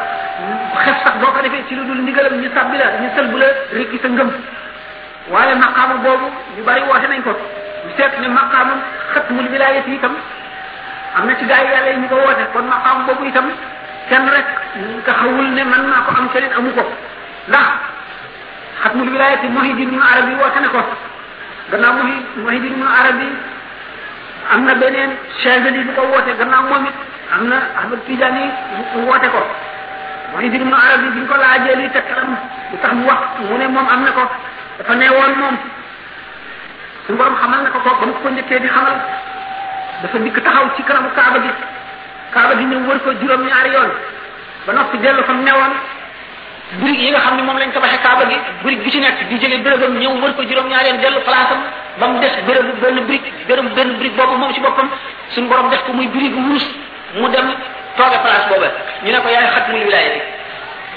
[0.84, 3.38] xef sax boo ko defee ci lu dul ndigalam ñu sàbbi la ñu sël bu
[3.38, 4.30] la rikki sa ngëm
[5.32, 7.32] waaye maqaama boobu ñu bari woote nañ ko
[7.86, 8.80] ñu seet ne maqaamam
[9.14, 10.16] xatmul wilayat yi itam
[11.16, 13.48] am na ci gaa yi yàlla yi ñu ko woote kon maqaam boobu itam
[14.10, 14.48] kenn rek
[15.06, 16.84] taxawul ne man maa ko am keneen amu ko
[17.48, 17.68] ndax
[18.84, 20.82] xatmul wilayat yi mohidin ibnu arabi woote ne ko
[21.72, 23.28] gannaaw mohi mohidin ibnu arabi
[24.50, 26.94] am na beneen Chazali bu ko woote gannaaw moom it
[27.32, 27.98] am na Ahmad na
[28.92, 29.40] bu woote ko
[30.34, 32.00] mooy Ibnu Arabi bi ñu ko laajee li te
[32.74, 34.24] lu tax mu wax mu ne moom am na ko
[34.80, 35.56] dafa ne woon moom
[37.06, 38.98] suñu borom xamal na ko ko ba mu ko njëkkee di xamal
[40.02, 41.52] dafa dikk taxaw ci kanamu Kaaba gi
[42.34, 43.92] Kaaba gi ñu wër ko juróom-ñaari yoon
[44.66, 45.46] ba noppi dellu fa mu
[46.78, 49.58] brig yi nga xamni mom lañ tabaxé kaaba gi brig bi ci nekk di jëlé
[49.64, 51.62] bërëbam ñëw wër ko juróom-ñaareel dellu palaasam
[51.98, 54.88] ba mu des bërëbu benn brique bërëbu benn brique boobu moom ci boppam
[55.30, 56.66] suñu borom def ko muy brig wurus
[57.16, 57.48] mu dem
[57.98, 58.70] tooge place bobu
[59.04, 60.16] ñu ne ko yaay xatmul wilayat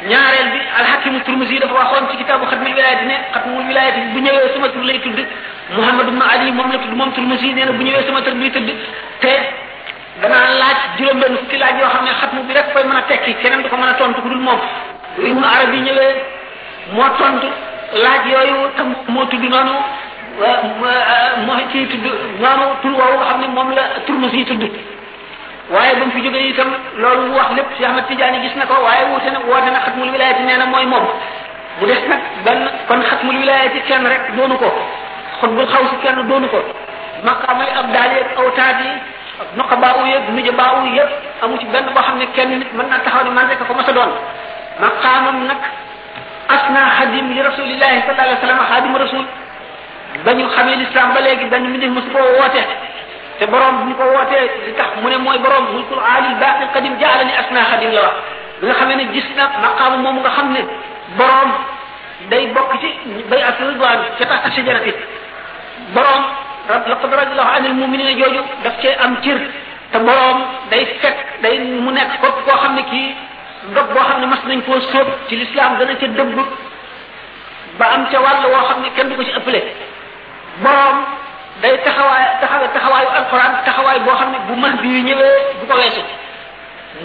[0.09, 4.19] ñaarel bi al hakim turmizi dafa waxon ci kitabu xatmul wilayat ne xatmul wilayat bu
[4.21, 5.21] ñewé sama tur lay tudd
[5.77, 8.69] muhammad ibn ali mom la tudd mom turmizi neena bu ñewé sama tur lay tudd
[9.21, 9.33] te
[10.21, 13.03] danaa laaj juróom benn fukki laaj yoo xam ne xatmu bi rek koy mën a
[13.09, 14.61] tekki keneen du ko mën a tontu ku dul moom
[15.29, 16.13] ibnu arab yi ñëwee
[16.95, 17.49] moo tontu
[18.05, 19.75] laaj yooyu tam moo tudd noonu
[21.47, 22.07] mooy ci tudd
[22.43, 24.63] noonu tur woowu nga xam ne moom la tur mu siy tudd
[25.71, 28.75] waaye ba mu fi jógee itam loolu wax lépp si Ahmad Tidiane gis na ko
[28.85, 31.07] waaye wuute na woote na xatmul wilayati nee na mooy moom
[31.81, 34.69] mu des nag benn kon xatmul wilayati kenn rek doonu ko
[35.41, 36.61] xutbul xaw si kenn doonu ko
[37.25, 38.93] maqaamay ab daal yeeg aw taat yi
[39.57, 41.11] noqa baa u yëg nuja baa u yëg
[41.43, 43.75] amu ci benn boo xam ne kenn nit mën naa taxaw ne man rek ko
[43.79, 44.13] mas a doon
[44.83, 45.61] maqaamam nag
[46.57, 49.25] asna xadim li rasulillahi sallallahu alayhi wa sallam xadim rasul
[50.25, 52.63] ba ñu xamee lislaam ba léegi benn mi def mosu koo woote
[53.39, 56.65] te borom bu ñu ko wootee li tax mu ne mooy borom mulkul alil baqi
[56.75, 58.15] qadim jaala ni asna xadim la wax
[58.61, 60.61] bi nga xamee ne gis na maqaamu moomu nga xam ne
[61.19, 61.51] borom
[62.31, 62.89] day bokk ci
[63.31, 64.93] bay asridwan ca tax asijarati
[65.95, 66.25] borom
[66.69, 69.39] laqad radiyallahu anil mu'minina jooju daf cee am cir
[69.93, 70.39] te borom
[70.71, 73.09] day fekk day mu nekk kopp koo xam ne kii
[73.71, 76.37] ndog boo xam ne mas nañ koo sóob ci lislaam dana ca dëbb
[77.79, 79.61] ba am ca wàll woo xam ne kenn du ko ci ëppale
[80.63, 80.99] borom
[81.63, 85.65] day taxawaay taxawa taxawaayu alquran taxawaay boo xam ne bu mas bi yu ñëwee du
[85.67, 86.03] ko weesu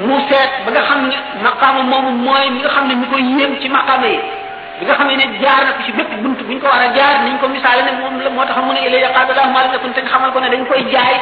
[0.05, 1.09] mu seet ba nga xam ne
[1.43, 4.19] maqaama moomu mooy mi nga xam ne mi ko yéem ci maqaama yi
[4.79, 7.25] bi nga xam ne jaar na ko ci bépp bunt buñ ko war a jaar
[7.27, 9.73] niñ ko misaale ne moom la moo tax mu ne ilay yaqaadu lahu maa lam
[9.75, 11.15] yakun te xamal ko ne dañ koy jaay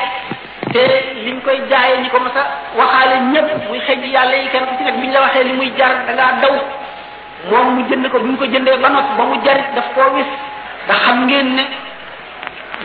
[0.71, 0.81] te
[1.25, 2.43] liñ koy jaayee ñi ko mas a
[2.79, 5.73] waxaale ñëpp muy xëj yàlla yi kenn ku ci nekk biñ la waxee li muy
[5.77, 6.55] jar da ngaa daw
[7.51, 10.29] moom mu jënd ko buñ ko jëndee ba noppi ba mu jarit daf koo wis
[10.88, 11.63] da xam ngeen ne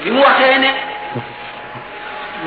[0.04, 0.70] bi mu waxee ne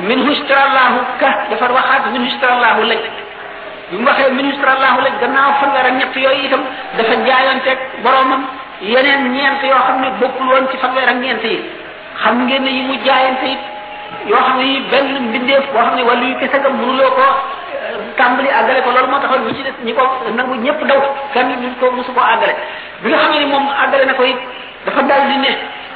[0.10, 3.03] min hustrallahu ka dafa waxaat min hustrallahu laj
[3.91, 6.63] bi mu waxee min hustrallahu laj gannaaw fanweer ak ñett yooyu itam
[6.97, 8.43] dafa jaayanteeg boromam
[8.91, 11.58] yeneen ñeent yoo xam ne bokkul woon ci fanweer ak ñeent yi
[12.22, 13.60] xam ngeen ne yi mu jaayante it
[14.30, 17.26] yoo xam ne yi benn mbindeef boo xam ne wàllu yu kese nga mënuloo ko
[18.17, 20.04] tàmbali àggale ko loolu moo taxoon ñu ci des ñi ko
[20.36, 21.02] nangu ñëpp daw
[21.34, 22.54] kenn ñu ko musu ko àggale
[23.04, 24.38] bi nga xam ne moom àggale na ko it
[24.86, 25.52] dafa daal di ne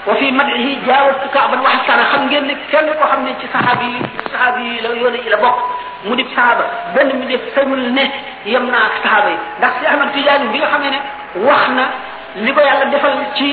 [0.07, 3.47] wa fi madihi jaawatu kaaban wa xasana xam ngeen ne kenn ko xam ne ci
[3.51, 5.57] saxaab yi saxaab yi la yoon ila la bokk
[6.05, 6.63] mu dib saxaaba
[6.95, 8.03] benn mbindeef sëmul ne
[8.45, 10.99] yem naa ak yi ndax si Ahmad tijani bi nga xam ne ne
[11.45, 11.83] wax na
[12.45, 13.47] li ko yàlla defal ci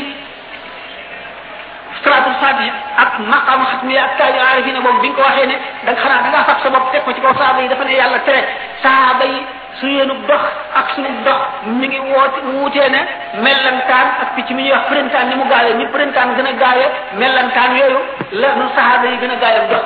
[2.02, 2.72] siraatul saadiq
[3.04, 6.22] ak maqaama xatmi ak taaju aarifina boobu bi nga ko waxee ne da nga xanaa
[6.24, 8.42] da ngaa fab teg ko ci kaw saaba yi dafa ne yàlla tere
[8.82, 9.38] saaba yi
[9.80, 10.42] su yéenu dox
[10.80, 11.40] ak suñu dox
[11.80, 13.00] mi ngi woote wuutee ne
[13.44, 16.88] mellantaan ak picc mi ñuy wax printemps ni mu gaawee ni printemps gën a gaawee
[17.20, 18.00] mellantaan yooyu
[18.40, 19.84] la nu saaba yi gën a gaawee dox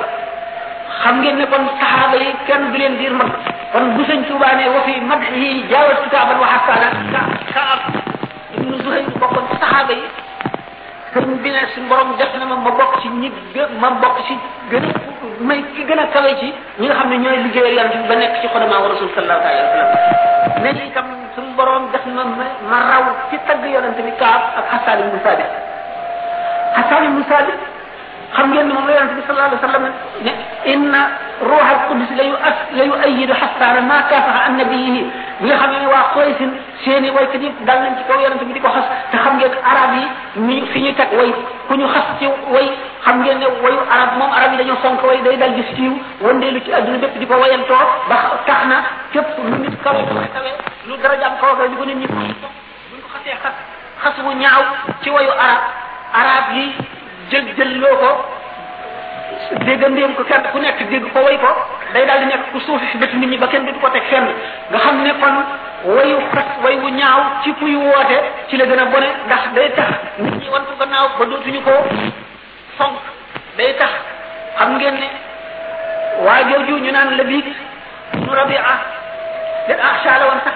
[1.01, 3.31] xam ngeen ne kon saxaaba yi kenn du leen diir mag
[3.71, 7.99] kon bu sëñ Tuubaa ne wa fi madhi jaawat kitaaban wa xasaana
[8.89, 10.07] Zuhayr ñu bokkoon ci saxaaba yi
[11.43, 13.29] bi ne suñu borom na ma ma bokk ci ñi
[13.81, 14.33] ma bokk ci
[14.71, 14.83] gën
[15.39, 16.47] ma may ci gën a kawe ci
[16.79, 19.61] ñi nga xam ne ñooy liggéeyal yonent ba nekk ci xodama wa rasul sallallahu alayhi
[19.61, 21.05] wa sallam mais itam
[21.55, 25.53] borom def na ma ma raw ci tagg yonent bi Kaab ak Hassan ibn Sabit
[26.73, 27.01] Hassan
[28.35, 29.93] xam ngeen ni moom la yonente bi sallallahu alayhi wa sallam
[30.25, 30.31] ne
[30.73, 30.99] inna
[31.41, 35.01] ruuxa alqudus la yu as la yu ayidu xastaana maa kaafaxa an nabiyihi
[35.41, 36.51] bi nga xam ne waa xoysin
[36.85, 39.51] seeni waykat yëpp dal nañ ci kaw yonente bi di ko xas te xam ngeen
[39.73, 40.03] arab yi
[40.45, 41.31] ni fi ñuy teg way
[41.67, 42.67] ku ñu xas ci way
[43.05, 45.93] xam ngeen ne wayu arab moom arab yi dañoo fonk way day dal di siiw
[46.21, 50.25] wandeelu ci àdduna bépp di ko wayantoo ba tax na képp lu nit kawe kawe
[50.37, 50.51] kawe
[50.87, 52.47] lu darajaam kawe kawe di ko nit ñi buñ ko
[53.13, 53.55] xasee xas
[54.03, 54.61] xas wu ñaaw
[55.01, 55.61] ci wayu arab
[56.13, 56.65] arab yi
[57.31, 61.51] jël jël loo ko déggandéem ko kenn ku nekk dégg ko way ko
[61.93, 64.03] day daal di nekk ku suufi si bëtu nit ñi ba kenn du ko teg
[64.09, 64.27] fenn
[64.71, 65.37] nga xam ne kon
[65.93, 68.17] wayu xas way ñaaw ci kuy woote
[68.49, 71.61] ci la gën a bone ndax day tax nit ñi wan ko gannaaw ba dootuñu
[71.61, 71.71] ko
[72.77, 72.97] fonk
[73.57, 73.91] day tax
[74.59, 75.07] xam ngeen ne
[76.25, 77.45] waa jooju ñu naan la biig
[78.15, 78.61] nu rabia
[79.67, 80.55] den acha la woon sax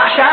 [0.00, 0.28] acha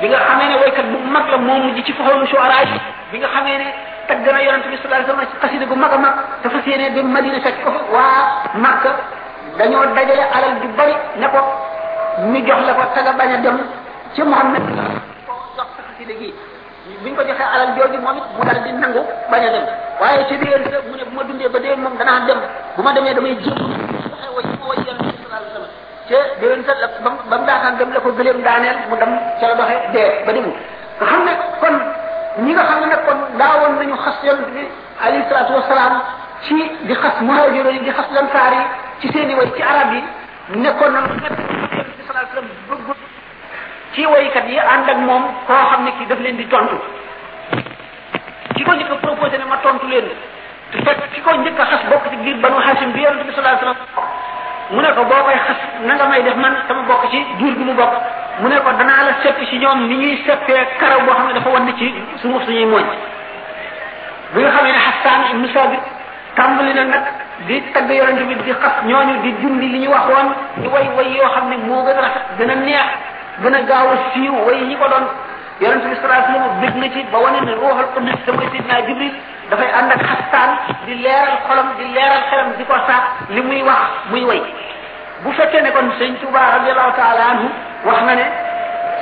[0.00, 2.64] bi nga xamee ne waykat bu mag la moo mujj ci faxoolu suara
[3.12, 3.68] bi nga xamee ne
[4.06, 4.38] tagg na
[4.70, 6.10] bi sallallahu alayhi wasallam ci xassida gu mag a
[6.42, 8.46] dafa séene dem madina fekk ko waa
[9.58, 11.40] dañoo dajale alal ju bari ne ko
[12.30, 13.58] mi jox la ko taga dem
[14.14, 14.82] ci muhammad ko
[15.58, 16.28] jox xassida gi
[17.02, 19.66] biñ ko joxee alal jooju moom mu di nangu bañ dem
[20.00, 21.82] waaye ci biir rek mu ne bu ma dundee ba dem
[22.74, 25.06] bu ma damay jéem
[26.06, 29.54] ci déwén sa ba mu daataan dem la ko gëleem daaneel mu dem la
[30.24, 30.52] ba dimu
[31.60, 31.76] kon
[32.44, 34.62] ñi nga xam ne nag kon daawoon nañu xas yonent bi
[35.00, 35.94] alayhi salaatu wasalaam
[36.44, 38.62] ci di xas muhajiro yi di xas lansaar yi
[39.00, 39.90] ci seen i way ci arab
[40.52, 42.44] nekkoon na nekk yonent bi salaatu
[44.12, 46.76] waykat yi ànd moom koo xam ne kii daf leen di tontu
[48.54, 50.06] ki ko njëkk a ne ma tontu leen
[50.72, 51.38] te fekk ki ko
[52.20, 53.64] biir banu Hashim bi bi salaatu
[54.72, 57.64] mu ne ko boo xas na nga may def man sama bokk ci jur gi
[57.64, 57.96] mu bokk
[58.40, 61.32] mu ne ko dana la sepp ci ñoom ni ñuy seppee karaw boo xam ne
[61.32, 61.88] dafa wone ci
[62.20, 62.84] suñu suñuy moñ
[64.34, 65.80] bi nga xamee ne xasaan ibnu sabit
[66.36, 67.02] tàmbali na nag
[67.48, 70.28] di tagg yonente bi di xas ñooñu di jundi li ñu wax woon
[70.60, 72.90] di way way yoo xam ne moo gën a rafet gën a neex
[73.40, 75.06] gën a gaaw a siiw way ñi ko doon
[75.60, 78.84] yonente bi salaa sallam bég na ci ba wane ne ruuxal qudus te mooy sidna
[78.84, 79.12] jibril
[79.48, 80.50] dafay ànd ak xastaan
[80.84, 84.42] di leeral xolam di leeral xelam di ko saat li muy wax muy way
[85.24, 87.48] bu fekkee ne kon sëñ tuba radiallahu taala anhu
[87.84, 88.22] wax na ne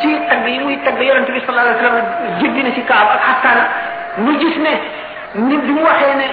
[0.03, 3.21] ci tagg yi muy tagg yonente bi sallallahu alayhi wasallam jiddi na ci kaab ak
[3.29, 3.65] xattaana
[4.25, 4.73] ñu gis ne
[5.43, 6.27] nit bi mu waxee ne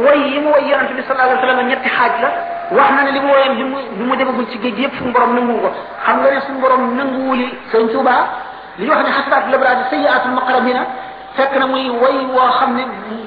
[0.00, 2.30] way yi mu way yonente bi sallallahu alayhi wasallam ñetti xaaj la
[2.76, 5.12] wax na ne li mu woyoon bi mu bi mu demagul ci géej yépp suñu
[5.12, 5.72] borom nangu ko
[6.06, 8.26] xam nga ne suñu borom nanguwuli sëñ Tuubaa
[8.78, 10.82] li wax ne xasaat labraadi sayiatul maqrabina
[11.36, 12.84] fekk na muy woy woo xam ne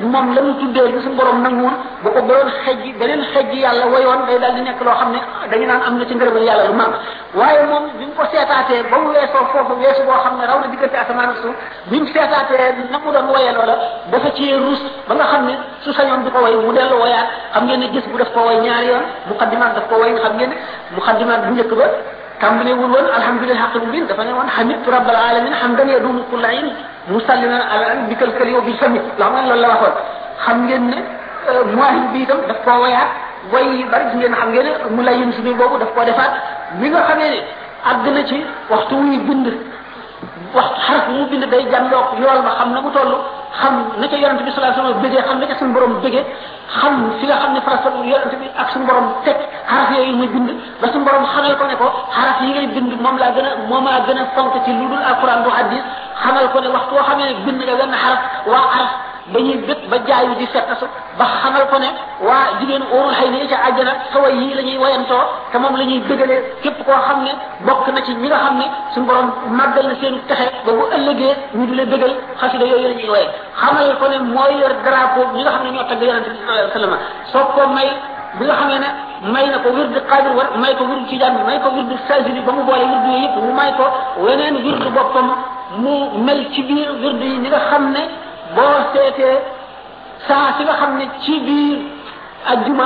[0.08, 3.86] moom la mu tuddee li suñu borom nanguwul bu ko boroon xejji beneen xejji yàlla
[3.92, 6.44] woyoon day daal di nekk loo xam ne ah, dañu naan am na ci ngërëmal
[6.48, 6.92] yàlla lu mag
[7.36, 10.60] waaye moom bi mu ko seetaatee ba mu weesoo foofu weesu boo xam ne raw
[10.60, 11.56] na diggante asamaan ak suuf
[11.92, 13.76] bi mu seetaatee na mu doon woyee loola
[14.12, 17.28] dafa ci ruus ba nga xam ne su sañoon du ko woy mu dellu woyaat
[17.54, 20.22] xam ngeen ne gis bu def ko woy ñaari yoon muqaddimaat daf ko woy nga
[20.24, 20.56] xam ngeen ne
[20.96, 21.88] muqaddimaat bu njëkk ba
[22.40, 26.72] tàmbaliwul woon alhamdulilah xaqi mubin dafa ne woon xamidtu rabbal alamin xamdan yadumu kulla ayni
[27.10, 29.96] musalliman ala an bikal kaliyo bi samit la xam ne loolu la waxoon
[30.46, 30.98] xam ngeen ne
[31.74, 33.10] muwahid bi itam daf koo wayaat
[33.54, 36.32] way yi bari gis ngeen xam ngeen ne mu layin suñu boobu daf koo defaat
[36.80, 37.40] mi nga xamee ne
[37.90, 39.48] àgg na ci waxtu muy bind
[40.54, 43.12] waxtu xaraf mu bind day jàndoog yool ba xam na mu toll
[43.62, 46.24] xam na ca yonente bi salaa sallam bëggee xam na ca suñu borom bëggee
[46.80, 49.38] xam fi nga xam ne farasa yonente bi ak suñu borom teg
[49.70, 50.50] xaraf yooyu muy bind
[50.82, 53.52] ba suñu borom xamal ko ne ko xaraf yi ngay bind moom laa gën a
[53.70, 55.84] moomaa gën a fonk ci lu dul alquran du hadis
[56.24, 58.92] xamal ko ne waxtu woo xamee bind nga benn xaraf waa xaraf
[59.34, 60.86] ba ñuy bét ba jaayu di settasu
[61.20, 61.90] ba xamal ko ne
[62.26, 65.84] waa jigéen óorul xëy na ca àjjana sawa yii la ñuy wayantoo te moom la
[65.90, 67.32] ñuy dëgalee képp koo xam ne
[67.66, 68.64] bokk na ci ñi nga xam ne
[68.94, 72.84] suñu borom màggal na seenu texe ba bu ëllëgee ñu di la dëgal xasida yooyu
[72.88, 73.28] la ñuy waye
[73.62, 76.64] xamal ko ne mooy yor drapeau ñi nga xam ne ñoo tagg yonente bi sallallahu
[76.64, 76.98] alayhi wa sallam
[77.32, 77.90] soo ko may
[78.40, 78.90] bi nga xamee ne
[79.34, 82.52] may na ko wird qadir war may ko wird tijaan may ko wird sajili ba
[82.56, 83.86] mu boole wird yooyu yëpp mu may ko
[84.24, 85.28] weneen wird boppam
[85.84, 85.94] mu
[86.26, 88.04] mel ci biir wird yi ni nga xam ne
[88.58, 89.38] boo seetee
[90.28, 91.78] saa si nga xam ne ci biir
[92.52, 92.86] ajjuma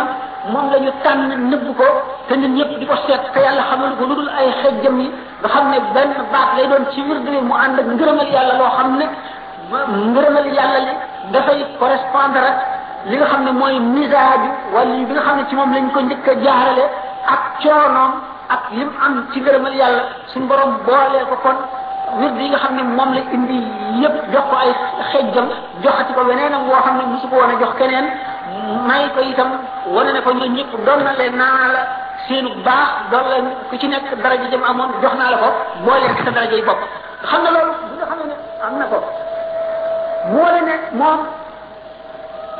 [0.51, 1.87] moom la ñu tànn nëbb ko
[2.27, 5.07] te ñun ñëpp di ko seet te yàlla xamal ko lu dul ay xejjam yi
[5.39, 8.71] nga xam ne benn baat lay ci wird bi mu ànd ak ngërëmal yàlla loo
[8.77, 9.05] xam ne
[10.13, 10.93] ngërëmal a li
[11.33, 12.47] dafay correspondre
[13.09, 14.47] li nga xam ne mooy misaaju
[15.07, 16.83] bi nga xam ci moom lañ ko njëkk a jaarale
[17.33, 18.11] ak coonoom
[18.55, 21.59] ak lim am ci ngërëmal yàlla suñ borom boolee ko kon
[22.19, 23.59] wird yi nga xam ne moom la indi
[24.03, 24.71] yépp jox ko ay
[25.11, 25.47] xejjam
[25.83, 28.07] joxati ko weneenam woo xam ne musu ko woon a jox keneen
[28.87, 29.49] may ko itam
[29.93, 31.81] wane ne ko ñun ñëpp doon na leen naa la
[32.27, 35.49] seenu baax doon leen ku ci nekk daraja jëm amoon jox naa la ko
[35.85, 36.81] boo leen sa daraja yi bopp
[37.31, 38.33] xam nga loolu bi nga xam ne
[38.67, 38.97] am na ko
[40.35, 41.19] moo la ne moom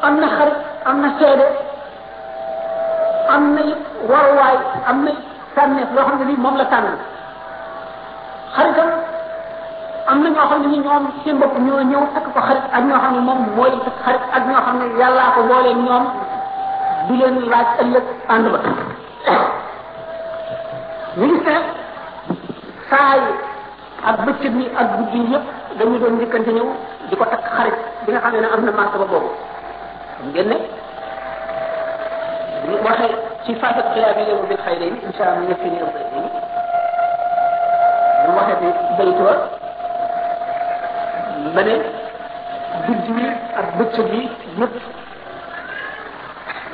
[0.03, 1.47] am na xarit am na seede
[3.35, 3.61] am na
[4.09, 5.11] waruwaay am na
[5.55, 6.95] tànneef loo xam ne lii moom la tànn
[8.55, 8.89] xaritam
[10.09, 12.83] am na ñoo xam ne ni ñoom seen bopp ñoo ñëw takk ko xarit ak
[12.87, 16.03] ñoo xam ne moom mooy takk xarit ak ñoo xam ne yàllaa ko boolee ñoom
[17.07, 18.57] du leen laaj ëllëg ànd ba
[21.17, 21.55] ñu gis ne
[22.89, 23.21] saa yi
[24.09, 25.45] ak bëccëg yi ak guddi yi yëpp
[25.77, 26.69] dañu doon njëkkante ñëw
[27.09, 29.29] di ko takk xarit bi nga xam ne am na martaba boobu
[30.17, 30.57] xam ngeen ne
[32.69, 35.97] ñu waxee ci faatat xiyaam yi yow bil xayre yi incha allah ñëpp ñu ëpp
[38.25, 39.57] ñu waxee bi baytu
[41.53, 41.73] ma ne
[42.85, 43.17] guddi
[43.57, 44.21] ak bëccëg yi
[44.61, 44.75] yépp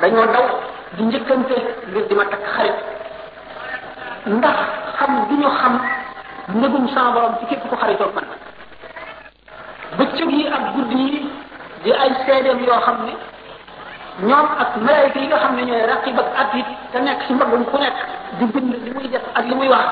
[0.00, 0.46] dañoo daw
[0.96, 1.56] di njëkkante
[1.90, 2.78] ngir di ma takk xarit
[4.36, 4.58] ndax
[4.98, 5.74] xam gi ñu xam
[6.58, 8.28] ndegum sama borom ci képp ko xaritoog man
[9.98, 11.30] bëccëg yi ak guddi yi
[11.82, 13.12] di ay seedeem yoo xam ne
[14.28, 17.64] ñoom ak malayka yi nga xam ne ñooy raqib ak atit te nekk si mbagum
[17.64, 17.96] ku nekk
[18.38, 19.90] di bind li muy def ak li muy wax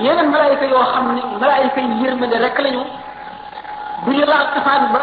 [0.00, 2.84] yeneen malaayika yoo xam ne malaayika yi yërmande rek la ñu
[4.04, 5.00] du ñu laal safaan ba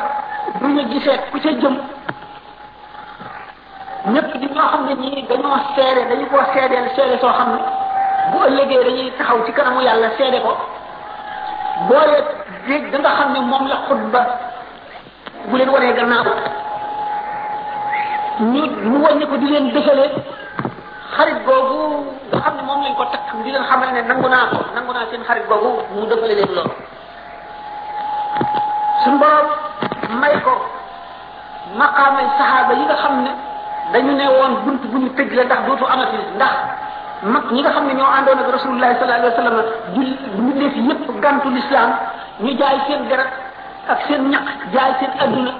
[0.60, 1.76] du ñu gisee ku ca jëm
[4.14, 7.60] ñëpp di ñoo xam ne ñii dañoo seede dañu koo seedeel seede soo xam ne
[8.32, 10.58] bu ëllëgee dañuy taxaw ci kanamu yàlla seede ko
[11.90, 12.24] boolee
[12.68, 14.22] jéeg da nga xam ne moom la xutba
[15.48, 16.26] bu leen waree gannaaw
[18.42, 20.12] ñu mu wàññi ko di leen dëfale
[21.16, 24.48] xarit googu nga xam ne moom lañ ko takk di leen xamal ne nangu naa
[24.54, 26.74] ko nangu naa seen xarit googu mu dëfale leen loolu
[29.04, 29.48] suñu borom
[30.22, 30.54] may ko
[31.80, 33.32] maqaamay saxaaba yi nga xam ne
[33.94, 36.56] dañu ne woon bunt bu ñu tëj la ndax dootu amati ndax
[37.26, 39.58] mag ñi nga xam ne ñoo àndoon ak rasulullahi sallallahu alayhi wa sallam
[39.96, 41.92] jul mbindeef yépp gàntu lislaam
[42.44, 43.32] ñu jaay seen deret
[43.90, 45.54] ak seen ñaq jaay seen adduna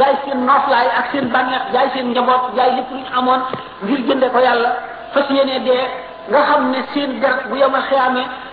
[0.00, 3.40] jaay seen nooflaay ak seen bànneex jaay seen njaboot jaay lépp lu ñu amoon
[3.84, 4.72] ngir jënde ko yàlla
[5.14, 5.84] fas yéene dee
[6.30, 7.82] nga xam ne seen garab bu yom a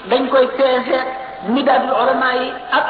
[0.10, 1.00] dañ koy peese
[1.50, 2.86] midaadul ulama yi ak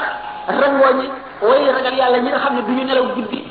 [0.59, 1.07] rangooñi
[1.41, 3.41] way ragal yàlla ñi nga xam ne du ñu nelaw guddi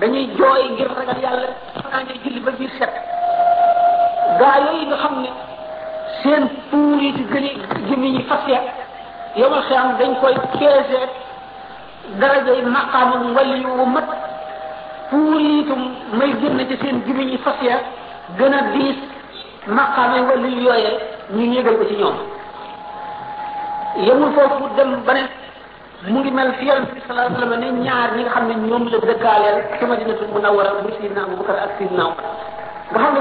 [0.00, 1.48] dañuy jooy ngir ragal yàlla
[1.82, 2.92] fanaa ngay julli ba biir set
[4.40, 5.30] gaa yooyu nga xam ne
[6.22, 7.00] seen puur
[7.32, 8.60] gën a gémmi ñi fas ya
[9.98, 11.00] dañ koy peese
[12.20, 12.64] darajay
[17.44, 17.54] fas
[18.38, 19.13] gën a diis
[19.72, 20.92] maqaamay wala yu yooyee
[21.34, 22.16] ñu yégal ko ci ñoom
[24.04, 25.20] yemul foofu dem ba ne
[26.06, 28.46] mu ngi mel fi yonent bi sallallahu alayhi wa sallam ne ñaar ñi nga xam
[28.48, 31.86] ne ñoom la dëkkaaleel ci madinatul munawwara bu sidna Abubakar ak ne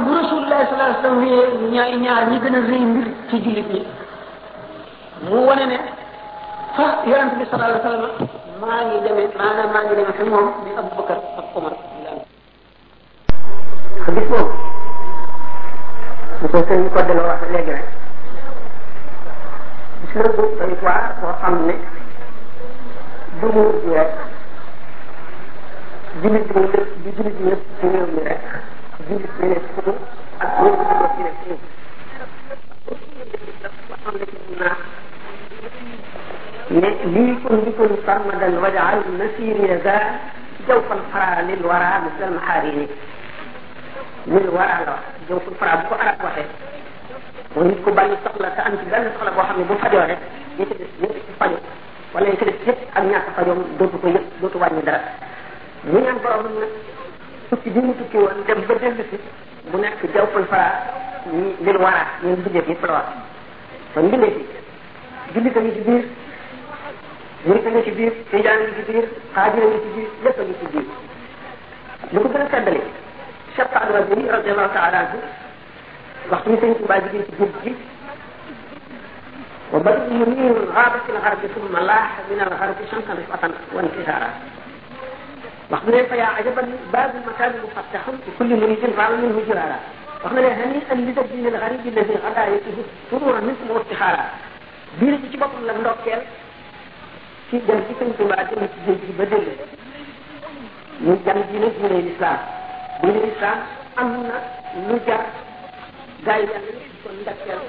[0.01, 2.83] bu rasulullahi sallallahu alayhi wa sallam wiyee ñaar ñaar ñi gën a rëy
[5.63, 5.77] ne
[6.75, 8.01] fa yonent bi wa sallam
[8.59, 9.51] maa ngi demee maa
[9.83, 11.73] ngi demee fi moom ni Abubakar ak Omar
[14.05, 14.62] xadis boobu
[16.43, 17.87] bu ko sëñ ko delloo wax léegi rek
[19.99, 21.75] gis nga bu day waa boo xam ne
[23.39, 24.11] du muur bi rek
[26.21, 28.43] julit bi lépp di julit bi lépp ci réew mi rek
[29.07, 29.91] julit bi nekk ci
[30.43, 30.75] ak réew
[31.15, 31.63] bi nekk ci nekk
[36.81, 39.95] mais lii kon li kon sarmadan wajaal nasiri za
[40.67, 42.87] jawfan xara lil wara misal maxarini
[44.27, 46.47] lil wara la wax ñëw pour faraa bu ko arab waxee
[47.67, 50.19] nit ku bàyyi soxla te am ci benn soxla boo xam bu fajoo rek
[50.59, 50.89] ñi ci des
[51.25, 51.57] ci fajo
[52.13, 54.99] wala ñi ci des yëpp ak ñàkk fajoom dootu ko yëpp dootu wàññi dara
[55.89, 56.71] mu ñaan borom nag
[57.49, 59.17] tukki bi mu tukki woon dem ba dellu si
[59.71, 60.73] mu nekk jawpul faraa
[61.33, 63.07] ñi lil waraa ñeen mbindeef yëpp la wax
[63.93, 64.45] kon mbindeef yi
[65.33, 66.03] jullit a ngi ci biir
[67.43, 70.87] ci biir ci biir ci biir ci biir
[72.13, 72.27] lu ko
[73.55, 75.17] Cheikh Abdou Aziz radiyallahu ta'ala anhu
[76.31, 77.71] waxtu ñu sëñ Touba jigéen ci guddi gi
[79.73, 84.29] wa badi min ghabati al-gharb thumma laha min al-gharb shamsan rifatan wa intisara
[85.69, 89.77] waxtu ne fa ya ajaban babu makan mufattahun li kulli muridin ra'a minhu jirara
[90.23, 94.23] waxna ne hani an li dabbi min al-gharib alladhi ghada yatuhu surura mithl istikhara
[94.99, 96.21] biir ci bopam la ndokkel
[97.49, 99.57] ci dem ci sëñ Touba jëm ci guddi ba dëgg
[101.05, 102.62] ñu jam diine diine l'islam
[103.03, 103.59] mu ne lislaam
[103.99, 104.37] am na
[104.87, 105.23] lu jar
[106.25, 107.61] gaa di ko ndokkeel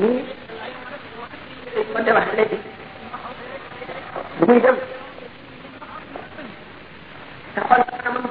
[0.00, 0.20] nii
[1.92, 2.58] ko de wax léegi
[4.38, 4.76] bu muy dem
[7.54, 8.24] te xool kanamam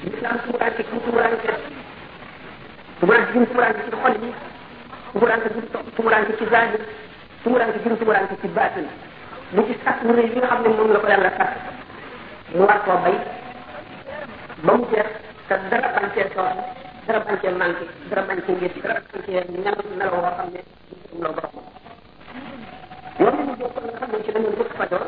[0.00, 1.52] ci lislaam tumuraanke ci tumuraanke
[3.00, 4.30] tumuraanke ci tumuraanke ci xol yi
[5.12, 5.60] tumuraanke ci
[5.96, 6.80] tumuraanke ci zahir
[7.42, 8.86] tumuraanke ci tumuraanke ci baatin
[9.52, 10.92] mu ci sax mu ne li nga xam ne moom
[12.68, 13.18] la ko bay
[14.62, 15.06] ba mu jeex
[15.50, 16.56] te dara bañ cee sonn
[17.06, 20.48] dara bañ cee manqué dara bañ cee yëg dara bañ cee nelaw nelaw woo xam
[20.54, 20.60] ne
[21.12, 21.56] ñu loo borom
[23.18, 25.06] loolu ñu jóg kon nga xam ne ci dañu bëgg fajoo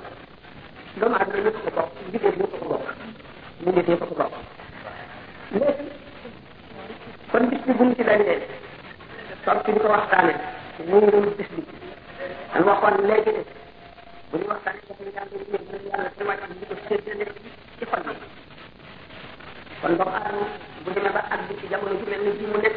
[0.99, 2.87] doomu aadama ñëpp ko bokk jigéen ñëpp ko bokk
[3.63, 4.35] ñu ngi ñëpp ko bokk
[5.57, 5.87] léegi
[7.31, 8.37] kon bis bi bu ñu ci dajee
[9.45, 10.35] toog ci di ko waxtaane
[10.91, 11.63] muy loolu bis bi
[12.57, 13.43] an waxoon léegi ne
[14.31, 17.27] bu ñu waxtaane dafa ñu daal di ñëw yàlla ci wàcc di ko séddale
[17.79, 18.17] ci xol bi
[19.85, 20.45] kon doomu aadama
[20.83, 22.77] bu demee ba àgg ci jamono ju mel ni ji mu nekk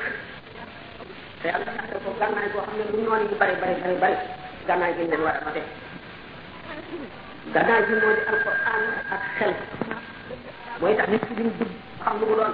[1.42, 4.18] te yàlla saxal ko gànnaay boo xam ne lu noonu yu bari bari bari bari
[4.68, 5.62] gànnaay gi leen war a mate
[7.54, 8.84] gànnaay gi moo di alquran
[9.16, 9.54] ak xel
[10.82, 11.72] mooy tax nit ki lim dugg
[12.04, 12.54] xam lu mu doon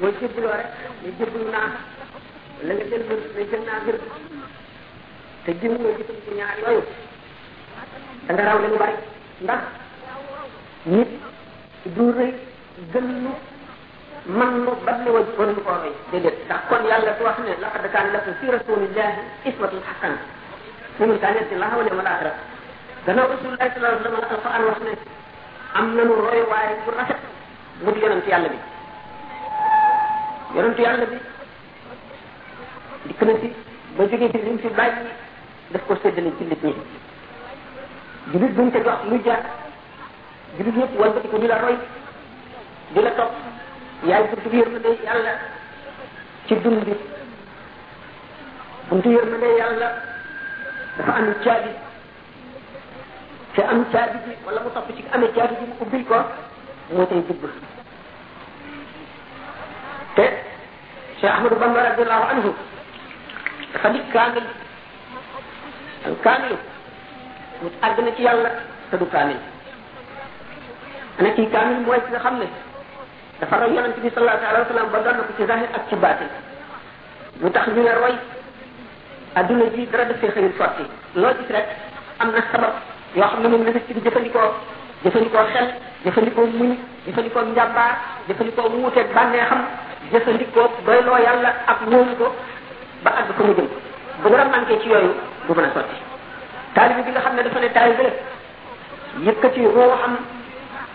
[0.00, 0.70] booy jébbaloo rek
[1.02, 1.70] ne jébbalu naa
[2.66, 3.98] la nga jël wër ne jël naa wër
[5.44, 6.82] te jëm nga gisam ci ñaar yooyu
[8.26, 8.94] da nga raw li mu bari
[9.44, 9.60] ndax
[10.92, 11.10] nit
[11.84, 12.32] du rëy
[12.92, 13.30] gën ñu
[14.26, 17.52] mën ñu ban ñu wëj wëj ko roy déedéet ndax kon yàlla tu wax ne
[17.62, 20.12] laqad kaana lakum fi rasulillahi ismatun hasan
[21.00, 22.30] liman kaana yarju llaha wal yawmal akhir
[23.06, 24.90] gannaaw rasulullahi sallallahu alayhi wa sallam alquran wax ne
[25.78, 27.20] am nañu roy waaye bu rafet
[27.82, 28.58] mu di yonent yàlla bi
[30.54, 31.18] yonent yàlla bi
[33.06, 33.52] dikk na fi
[33.96, 35.12] ba jóge fi lim fi bàyyi
[35.72, 36.74] daf ko séddale jullit ñi
[38.32, 39.42] jullit buñ ko jox lu jaar
[40.56, 41.76] jullit yëpp wal ko di la roy
[42.94, 43.32] di la topp
[44.08, 45.32] yaay buntu yërmande yàlla
[46.46, 46.94] ci dund bi
[48.88, 49.88] buntu yërmande yàlla
[50.96, 51.70] dafa am caabi
[53.54, 56.18] te am caabi wala mu topp ci amee caabi bi mu ubbil ko
[56.92, 57.42] moo tay dugg
[60.14, 60.26] te
[61.20, 62.52] Cheikh Ahmadou Bamba radiallahu anhu
[63.72, 64.46] dafa di kaamil
[66.06, 66.56] al kaamil
[67.62, 68.50] mu àgg na ci yàlla
[68.90, 69.36] te du kaamil
[71.18, 72.46] ana kii kaamil mooy ki nga xam ne
[73.40, 75.94] dafa roy yonent bi sallallahu alayhi wa ba doon a ko ci zahir ak ci
[75.94, 76.30] baatin
[77.38, 78.14] mu tax ñu ne roy
[79.38, 80.84] adduna ji dara def see xëyul sotti
[81.14, 81.66] loo gis rek
[82.18, 82.74] am na sabab
[83.14, 84.50] yoo xam ne moom la nit ki di jëfandikoo
[85.04, 85.68] jëfandikoo xel
[86.04, 86.74] jëfandikoo muñ
[87.06, 87.94] jëfandikoo njàmbaar
[88.28, 89.62] jëfandikoo wuuteeg bànneexam
[90.12, 92.34] jëfandikoo doyloo yàlla ak wóolu ko
[93.06, 93.68] ba àgg ko mu jëm
[94.22, 95.14] bu dara manqué ci yooyu
[95.46, 95.96] du mën a sotti
[96.74, 98.14] taalibi bi nga xam ne dafa ne taalibi la
[99.26, 100.14] yëkkati roo xam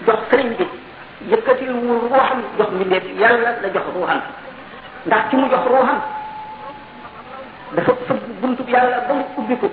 [0.06, 0.83] jox sëriñ bi
[1.30, 4.22] yëkkatil mu ruuxam jox mbindeef yàlla la jox ruuxam
[5.08, 6.00] ndax ci mu jox ruuxam
[7.76, 9.68] dafa fëgg buntub yàlla ba mu ubbi ko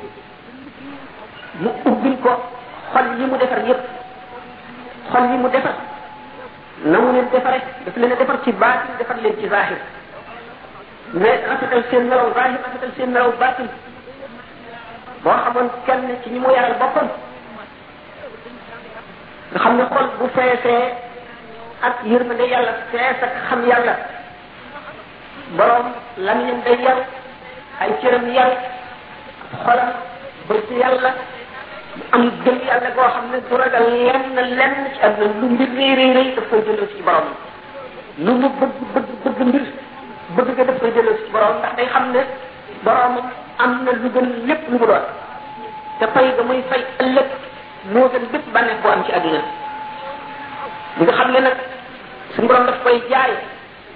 [1.62, 2.30] mu ubbil ko
[2.92, 3.82] xol yi mu defar yépp
[5.12, 5.74] xol yi mu defar
[6.90, 9.78] na mu leen defare daf leen a defar ci baatin defar leen ci zahir
[11.14, 13.68] mais rafetal seen nelaw zahir rafetal seen nelaw baatin
[15.22, 17.08] boo xamoon kenn ci ñi mu yaral boppam
[19.50, 21.09] nga xam ne xol bu feesee
[21.80, 23.94] ak yërmande yàlla fees ak xam yàlla
[25.56, 25.86] borom
[26.26, 26.98] lamiñam day yar
[27.80, 28.50] ay cëram yar
[29.64, 29.90] xolam
[30.48, 31.14] bëgg yàlla
[32.10, 35.94] am gëm yàlla goo xam ne du ragal lenn lenn ci àdduna lu mbir rëy
[35.98, 37.28] rëy rëy daf koy jëloo ci borom
[38.24, 39.64] lu mu bëgg bëgg bëgg mbir
[40.36, 42.22] bëgg nga daf koy jëloo ci borom ndax day xam ne
[42.84, 43.14] borom
[43.64, 45.04] am na lu gën lépp lu mu doon
[45.98, 47.28] te fay ga muy fay ëllëg
[47.92, 49.42] moo gën bépp bànneex bu am ci àdduna
[50.98, 51.56] li nga xam ne nag
[52.34, 53.32] suñu borom daf koy jaay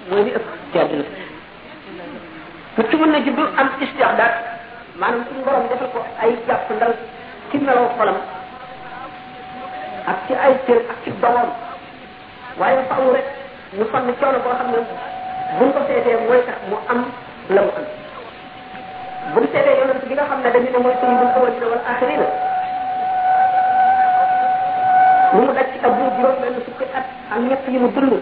[0.09, 1.03] mooy li ëpp ci àdduna
[2.77, 4.33] nit ki mën na juddu am istixdaat
[4.99, 6.93] maanaam suñu borom defal ko ay jàpp ndal
[7.49, 8.17] ci meloo xolam
[10.11, 11.49] ak ci ay cër ak ci doomam
[12.59, 13.27] waaye faaw rek
[13.77, 14.79] ñu fan coono boo xam ne
[15.57, 16.99] buñ ko seetee mooy tax mu am
[17.55, 17.85] la mu am
[19.33, 22.29] buñ seetee yonent bi nga xam ne dañu ne mooy suñu buñ awalina wal axirina
[26.25, 28.13] juróom benn fukki at ak ñett yi mu dund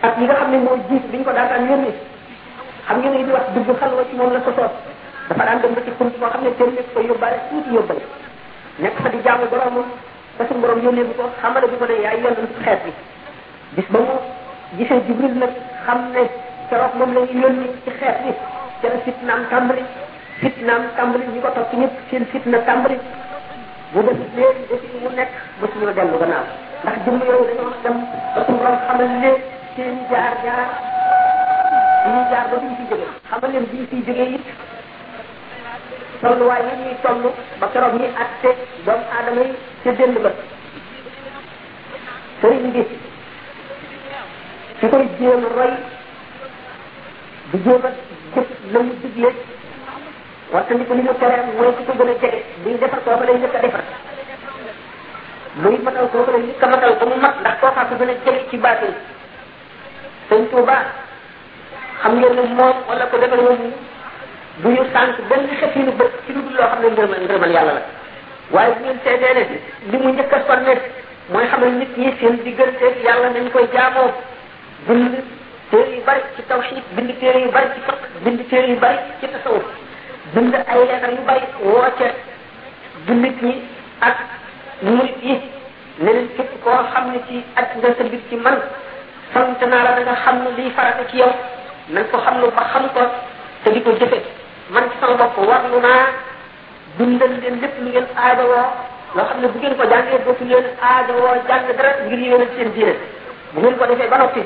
[0.00, 1.92] ak yi nga xam ne mooy biñ ko daan daan yónni
[2.88, 4.72] xam ngeen di wax dugg xalwa ci moom la ko soot
[5.28, 8.00] dafa daan dem ci kunt boo xam ne kenn ko yóbbaale tuuti yóbbal
[8.78, 9.90] nekk fa di jaamu ba borom
[10.36, 10.44] ko
[11.40, 12.90] xamale bi ko ne yaay bi
[13.76, 14.00] bis ba
[14.76, 15.52] gisee jibril nag
[15.86, 16.24] xam ne
[16.70, 18.32] keroog moom la ñuy yónni ci xeet bi
[18.80, 19.84] ca la fitnaam tàmbali
[20.40, 20.82] fitnaam
[21.34, 21.48] ñi ko
[22.32, 22.58] fitna
[23.96, 26.46] mu def leen def yi mu nekk ba suñu dellu gannaaw
[26.82, 27.96] ndax jëmm yooyu dañoo dem
[28.34, 29.40] ba suñu borom xamal leen
[29.74, 30.62] seen jaar jaar
[32.12, 34.46] ñu jaar ba duñ fi jógee xamal leen biñ fiy jógee it
[36.20, 37.22] tolluwaay yi ñuy toll
[37.60, 38.50] ba keroog ñuy atte
[38.84, 40.30] doomu aadama yi ca dénd ba
[42.40, 42.82] sëriñ bi
[44.78, 45.72] su koy jéem roy
[47.50, 47.90] di jéem a
[48.34, 49.30] jëf la mu digle
[50.52, 53.56] wattandiku di ñu tere mooy ci ko gën a jege buy defar kooku lay njëkk
[53.56, 53.80] a defar
[55.62, 57.66] muy matal kooku lay njëkk a matal ba mu mat ndax ko
[57.98, 58.94] gën a jege ci baatin
[60.30, 60.76] sëñ Tuuba
[62.00, 63.72] xam ngeen ne moom wala ko defal moom
[64.62, 67.72] bu ñu sànq benn xefiinu bët ci lu dul loo xam ne ngërëmal ngërëmal yàlla
[67.74, 67.82] la
[68.54, 69.42] waaye bu ngeen seetee ne
[69.90, 70.74] li mu njëkk a sonne
[71.32, 74.14] mooy xamal nit ñi seen digganteeg yàlla nañ koy jaamoo
[74.86, 75.10] bind
[75.70, 78.96] téere yu bari ci tawxiid bind téere yu bari ci fiq bind téere yu bari
[79.20, 79.26] ci
[80.34, 82.06] bind ay leetar yu bari woo ca
[83.06, 83.54] jullit ñi
[84.08, 84.16] ak
[84.82, 85.34] murit yi
[86.02, 88.58] ne leen képp koo xam ne ci ak nga sa mbir ci man
[89.32, 91.32] sant naa la da xam ne liy farata ci yow
[91.88, 93.00] na ko xam lu ba xam ko
[93.62, 94.18] te di ko jëfe
[94.70, 96.06] man ci ko bopp warlu naa
[96.98, 98.66] dundal leen lépp lu ngeen aadawoo
[99.14, 102.68] loo xam ne bu ngeen ko jàngee dootu leen aadawoo jàng dara ngir yéwénal seen
[102.74, 102.94] diine
[103.52, 104.42] bu ngeen ko defee ba noppi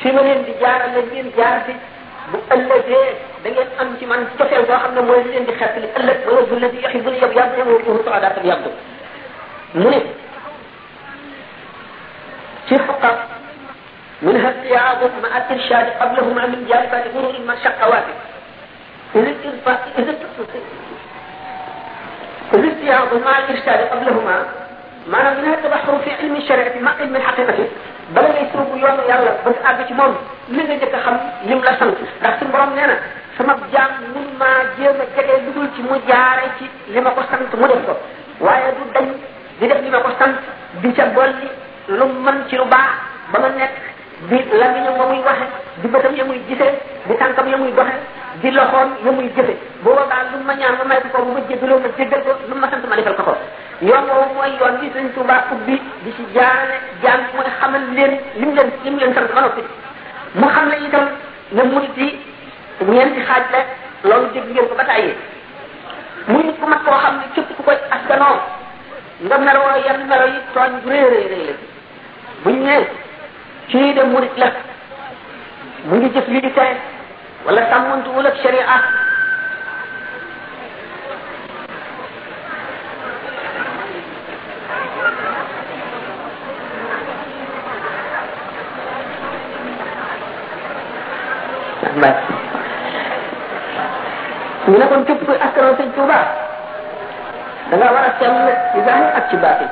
[0.00, 1.72] fi ma leen di jaarale ngeen jaar si
[2.32, 3.08] bu ëllëgee
[3.42, 6.18] da ngeen am ci man cofeel boo xam ne mooy leen di xett li ëllëg
[6.30, 8.64] wala du la di yaxi bu yab yàgg mu mu sa adaatam yàgg
[9.80, 10.00] mu ne
[12.68, 13.12] ci fuqa
[14.22, 18.06] منها استيعاب مع الإرشاد قبلهما من جالبات غرور المشقوات
[19.14, 20.14] إذا إذا
[22.58, 24.36] إذا استيعاب مع الإرشاد قبلهما
[25.12, 27.68] معنى منها التبحر في علم الشريعة مع علم الحقيقة
[28.14, 30.12] bala ngay sóobu yoonu yàlla ba nga àgg ci moom
[30.48, 31.16] li nga njëkk a xam
[31.48, 32.96] lim la sant ndax suñu borom nee na
[33.36, 37.10] sama jaam mun maa jéem a jege lu dul ci mu jaare ci li ma
[37.10, 37.92] ko sant mu def ko
[38.44, 39.06] waaye du dañ
[39.60, 40.36] di def li ma ko sant
[40.82, 41.48] di ca dolli
[41.88, 42.92] lu mën ci lu baax
[43.32, 43.68] ba ma la
[44.28, 45.44] di lamiñam ma muy waxe
[45.82, 46.72] di bëtam ya muy gisee
[47.06, 47.96] di tànkam ya muy doxe
[48.40, 51.40] di loxoom ya muy jëfe booba daal lu ma ñaan ma may ko bu ma
[51.50, 53.34] jéggaloo ma jéggal ko lu ma sant ma defal ko ko
[53.82, 55.74] yoon woowu mooy yoon bi sëñ Touba ubbi
[56.04, 59.62] di ci jaarale jaam mooy xamal leen lim leen lim leen sant ba noppi
[60.38, 61.06] mu xam ne itam
[61.56, 62.08] ne murit yi
[62.92, 63.60] ñeenti xaaj la
[64.08, 65.14] loolu dégg ngeen ko ba tàyyee
[66.28, 68.38] muy nit ku mat koo xam ne képp ku koy askanoo
[69.26, 71.56] nga meloo yan melo yi tooñ bu réy réy réy la
[72.44, 72.76] buñ ne
[73.68, 74.52] kii de murit la
[75.86, 76.74] mu ngi jëf lii tey
[77.48, 78.78] ولا تعمون تقول لك شريعة
[94.68, 96.20] Mina kon képp kuy askanoo sëñ Touba
[97.70, 98.12] da nga war a
[99.18, 99.66] ak ci baati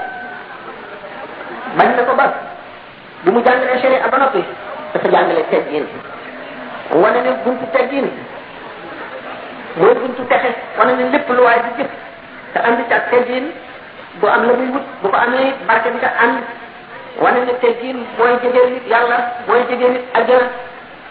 [1.77, 1.89] bañ
[5.13, 6.16] na ko
[7.03, 8.07] wane ne buntu teggin
[9.79, 11.91] mooy buntu texe wane ne lépp lu waay di jëf
[12.53, 13.45] te andi ci ak teggin
[14.21, 16.41] bu am la muy wut bu ko amee barke bi nga ànd
[17.25, 19.19] wane ne teggin mooy jege nit yàlla
[19.49, 20.47] mooy jege nit ajjana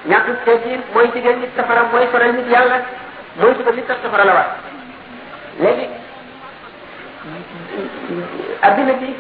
[0.10, 2.80] ñàkk teggin mooy jege nit safara mooy soral nit yàlla
[3.42, 4.48] mooy suba nit tax safara la war
[5.62, 5.88] léegi
[8.70, 9.14] adduna bi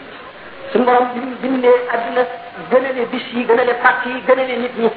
[0.71, 2.25] suñ borom bi mu bindee adduna
[2.71, 4.89] gënale bis yi gënale pàcc yi gënale nit ñi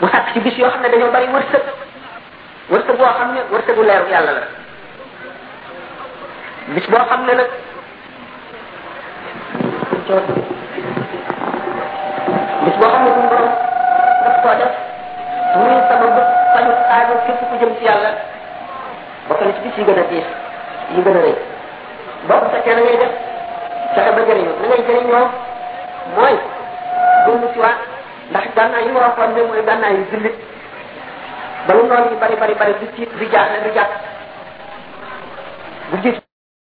[0.00, 1.62] mu sàkk ci bis yoo xam ne dañoo bari wërsëg
[2.70, 4.44] wërsëg boo xam ne wërsëgu leeru yàlla la
[6.74, 7.50] bis boo xam ne nag
[12.64, 13.50] bis boo xam ne suñu borom
[14.24, 14.72] daf koo def
[15.56, 16.22] muy sababu
[16.52, 18.10] faju aajo képp ku jëm ci yàlla
[19.28, 20.28] bokk na ci bis yi gën a diis
[20.94, 21.36] yi gën a rëy
[22.28, 23.14] boo ko fekkee na ngay def
[23.94, 25.26] fexe ba jëriñu na ngay jëriñoo
[26.16, 26.34] mooy
[27.26, 27.87] dund ci waat
[28.30, 30.36] ndax gànnaay yi mu waxoon ne mooy gànnaay yu jullit
[31.66, 33.94] ba lu noonu yi bari bari bari du tiit du jaaxle du jàpp
[35.90, 36.27] bu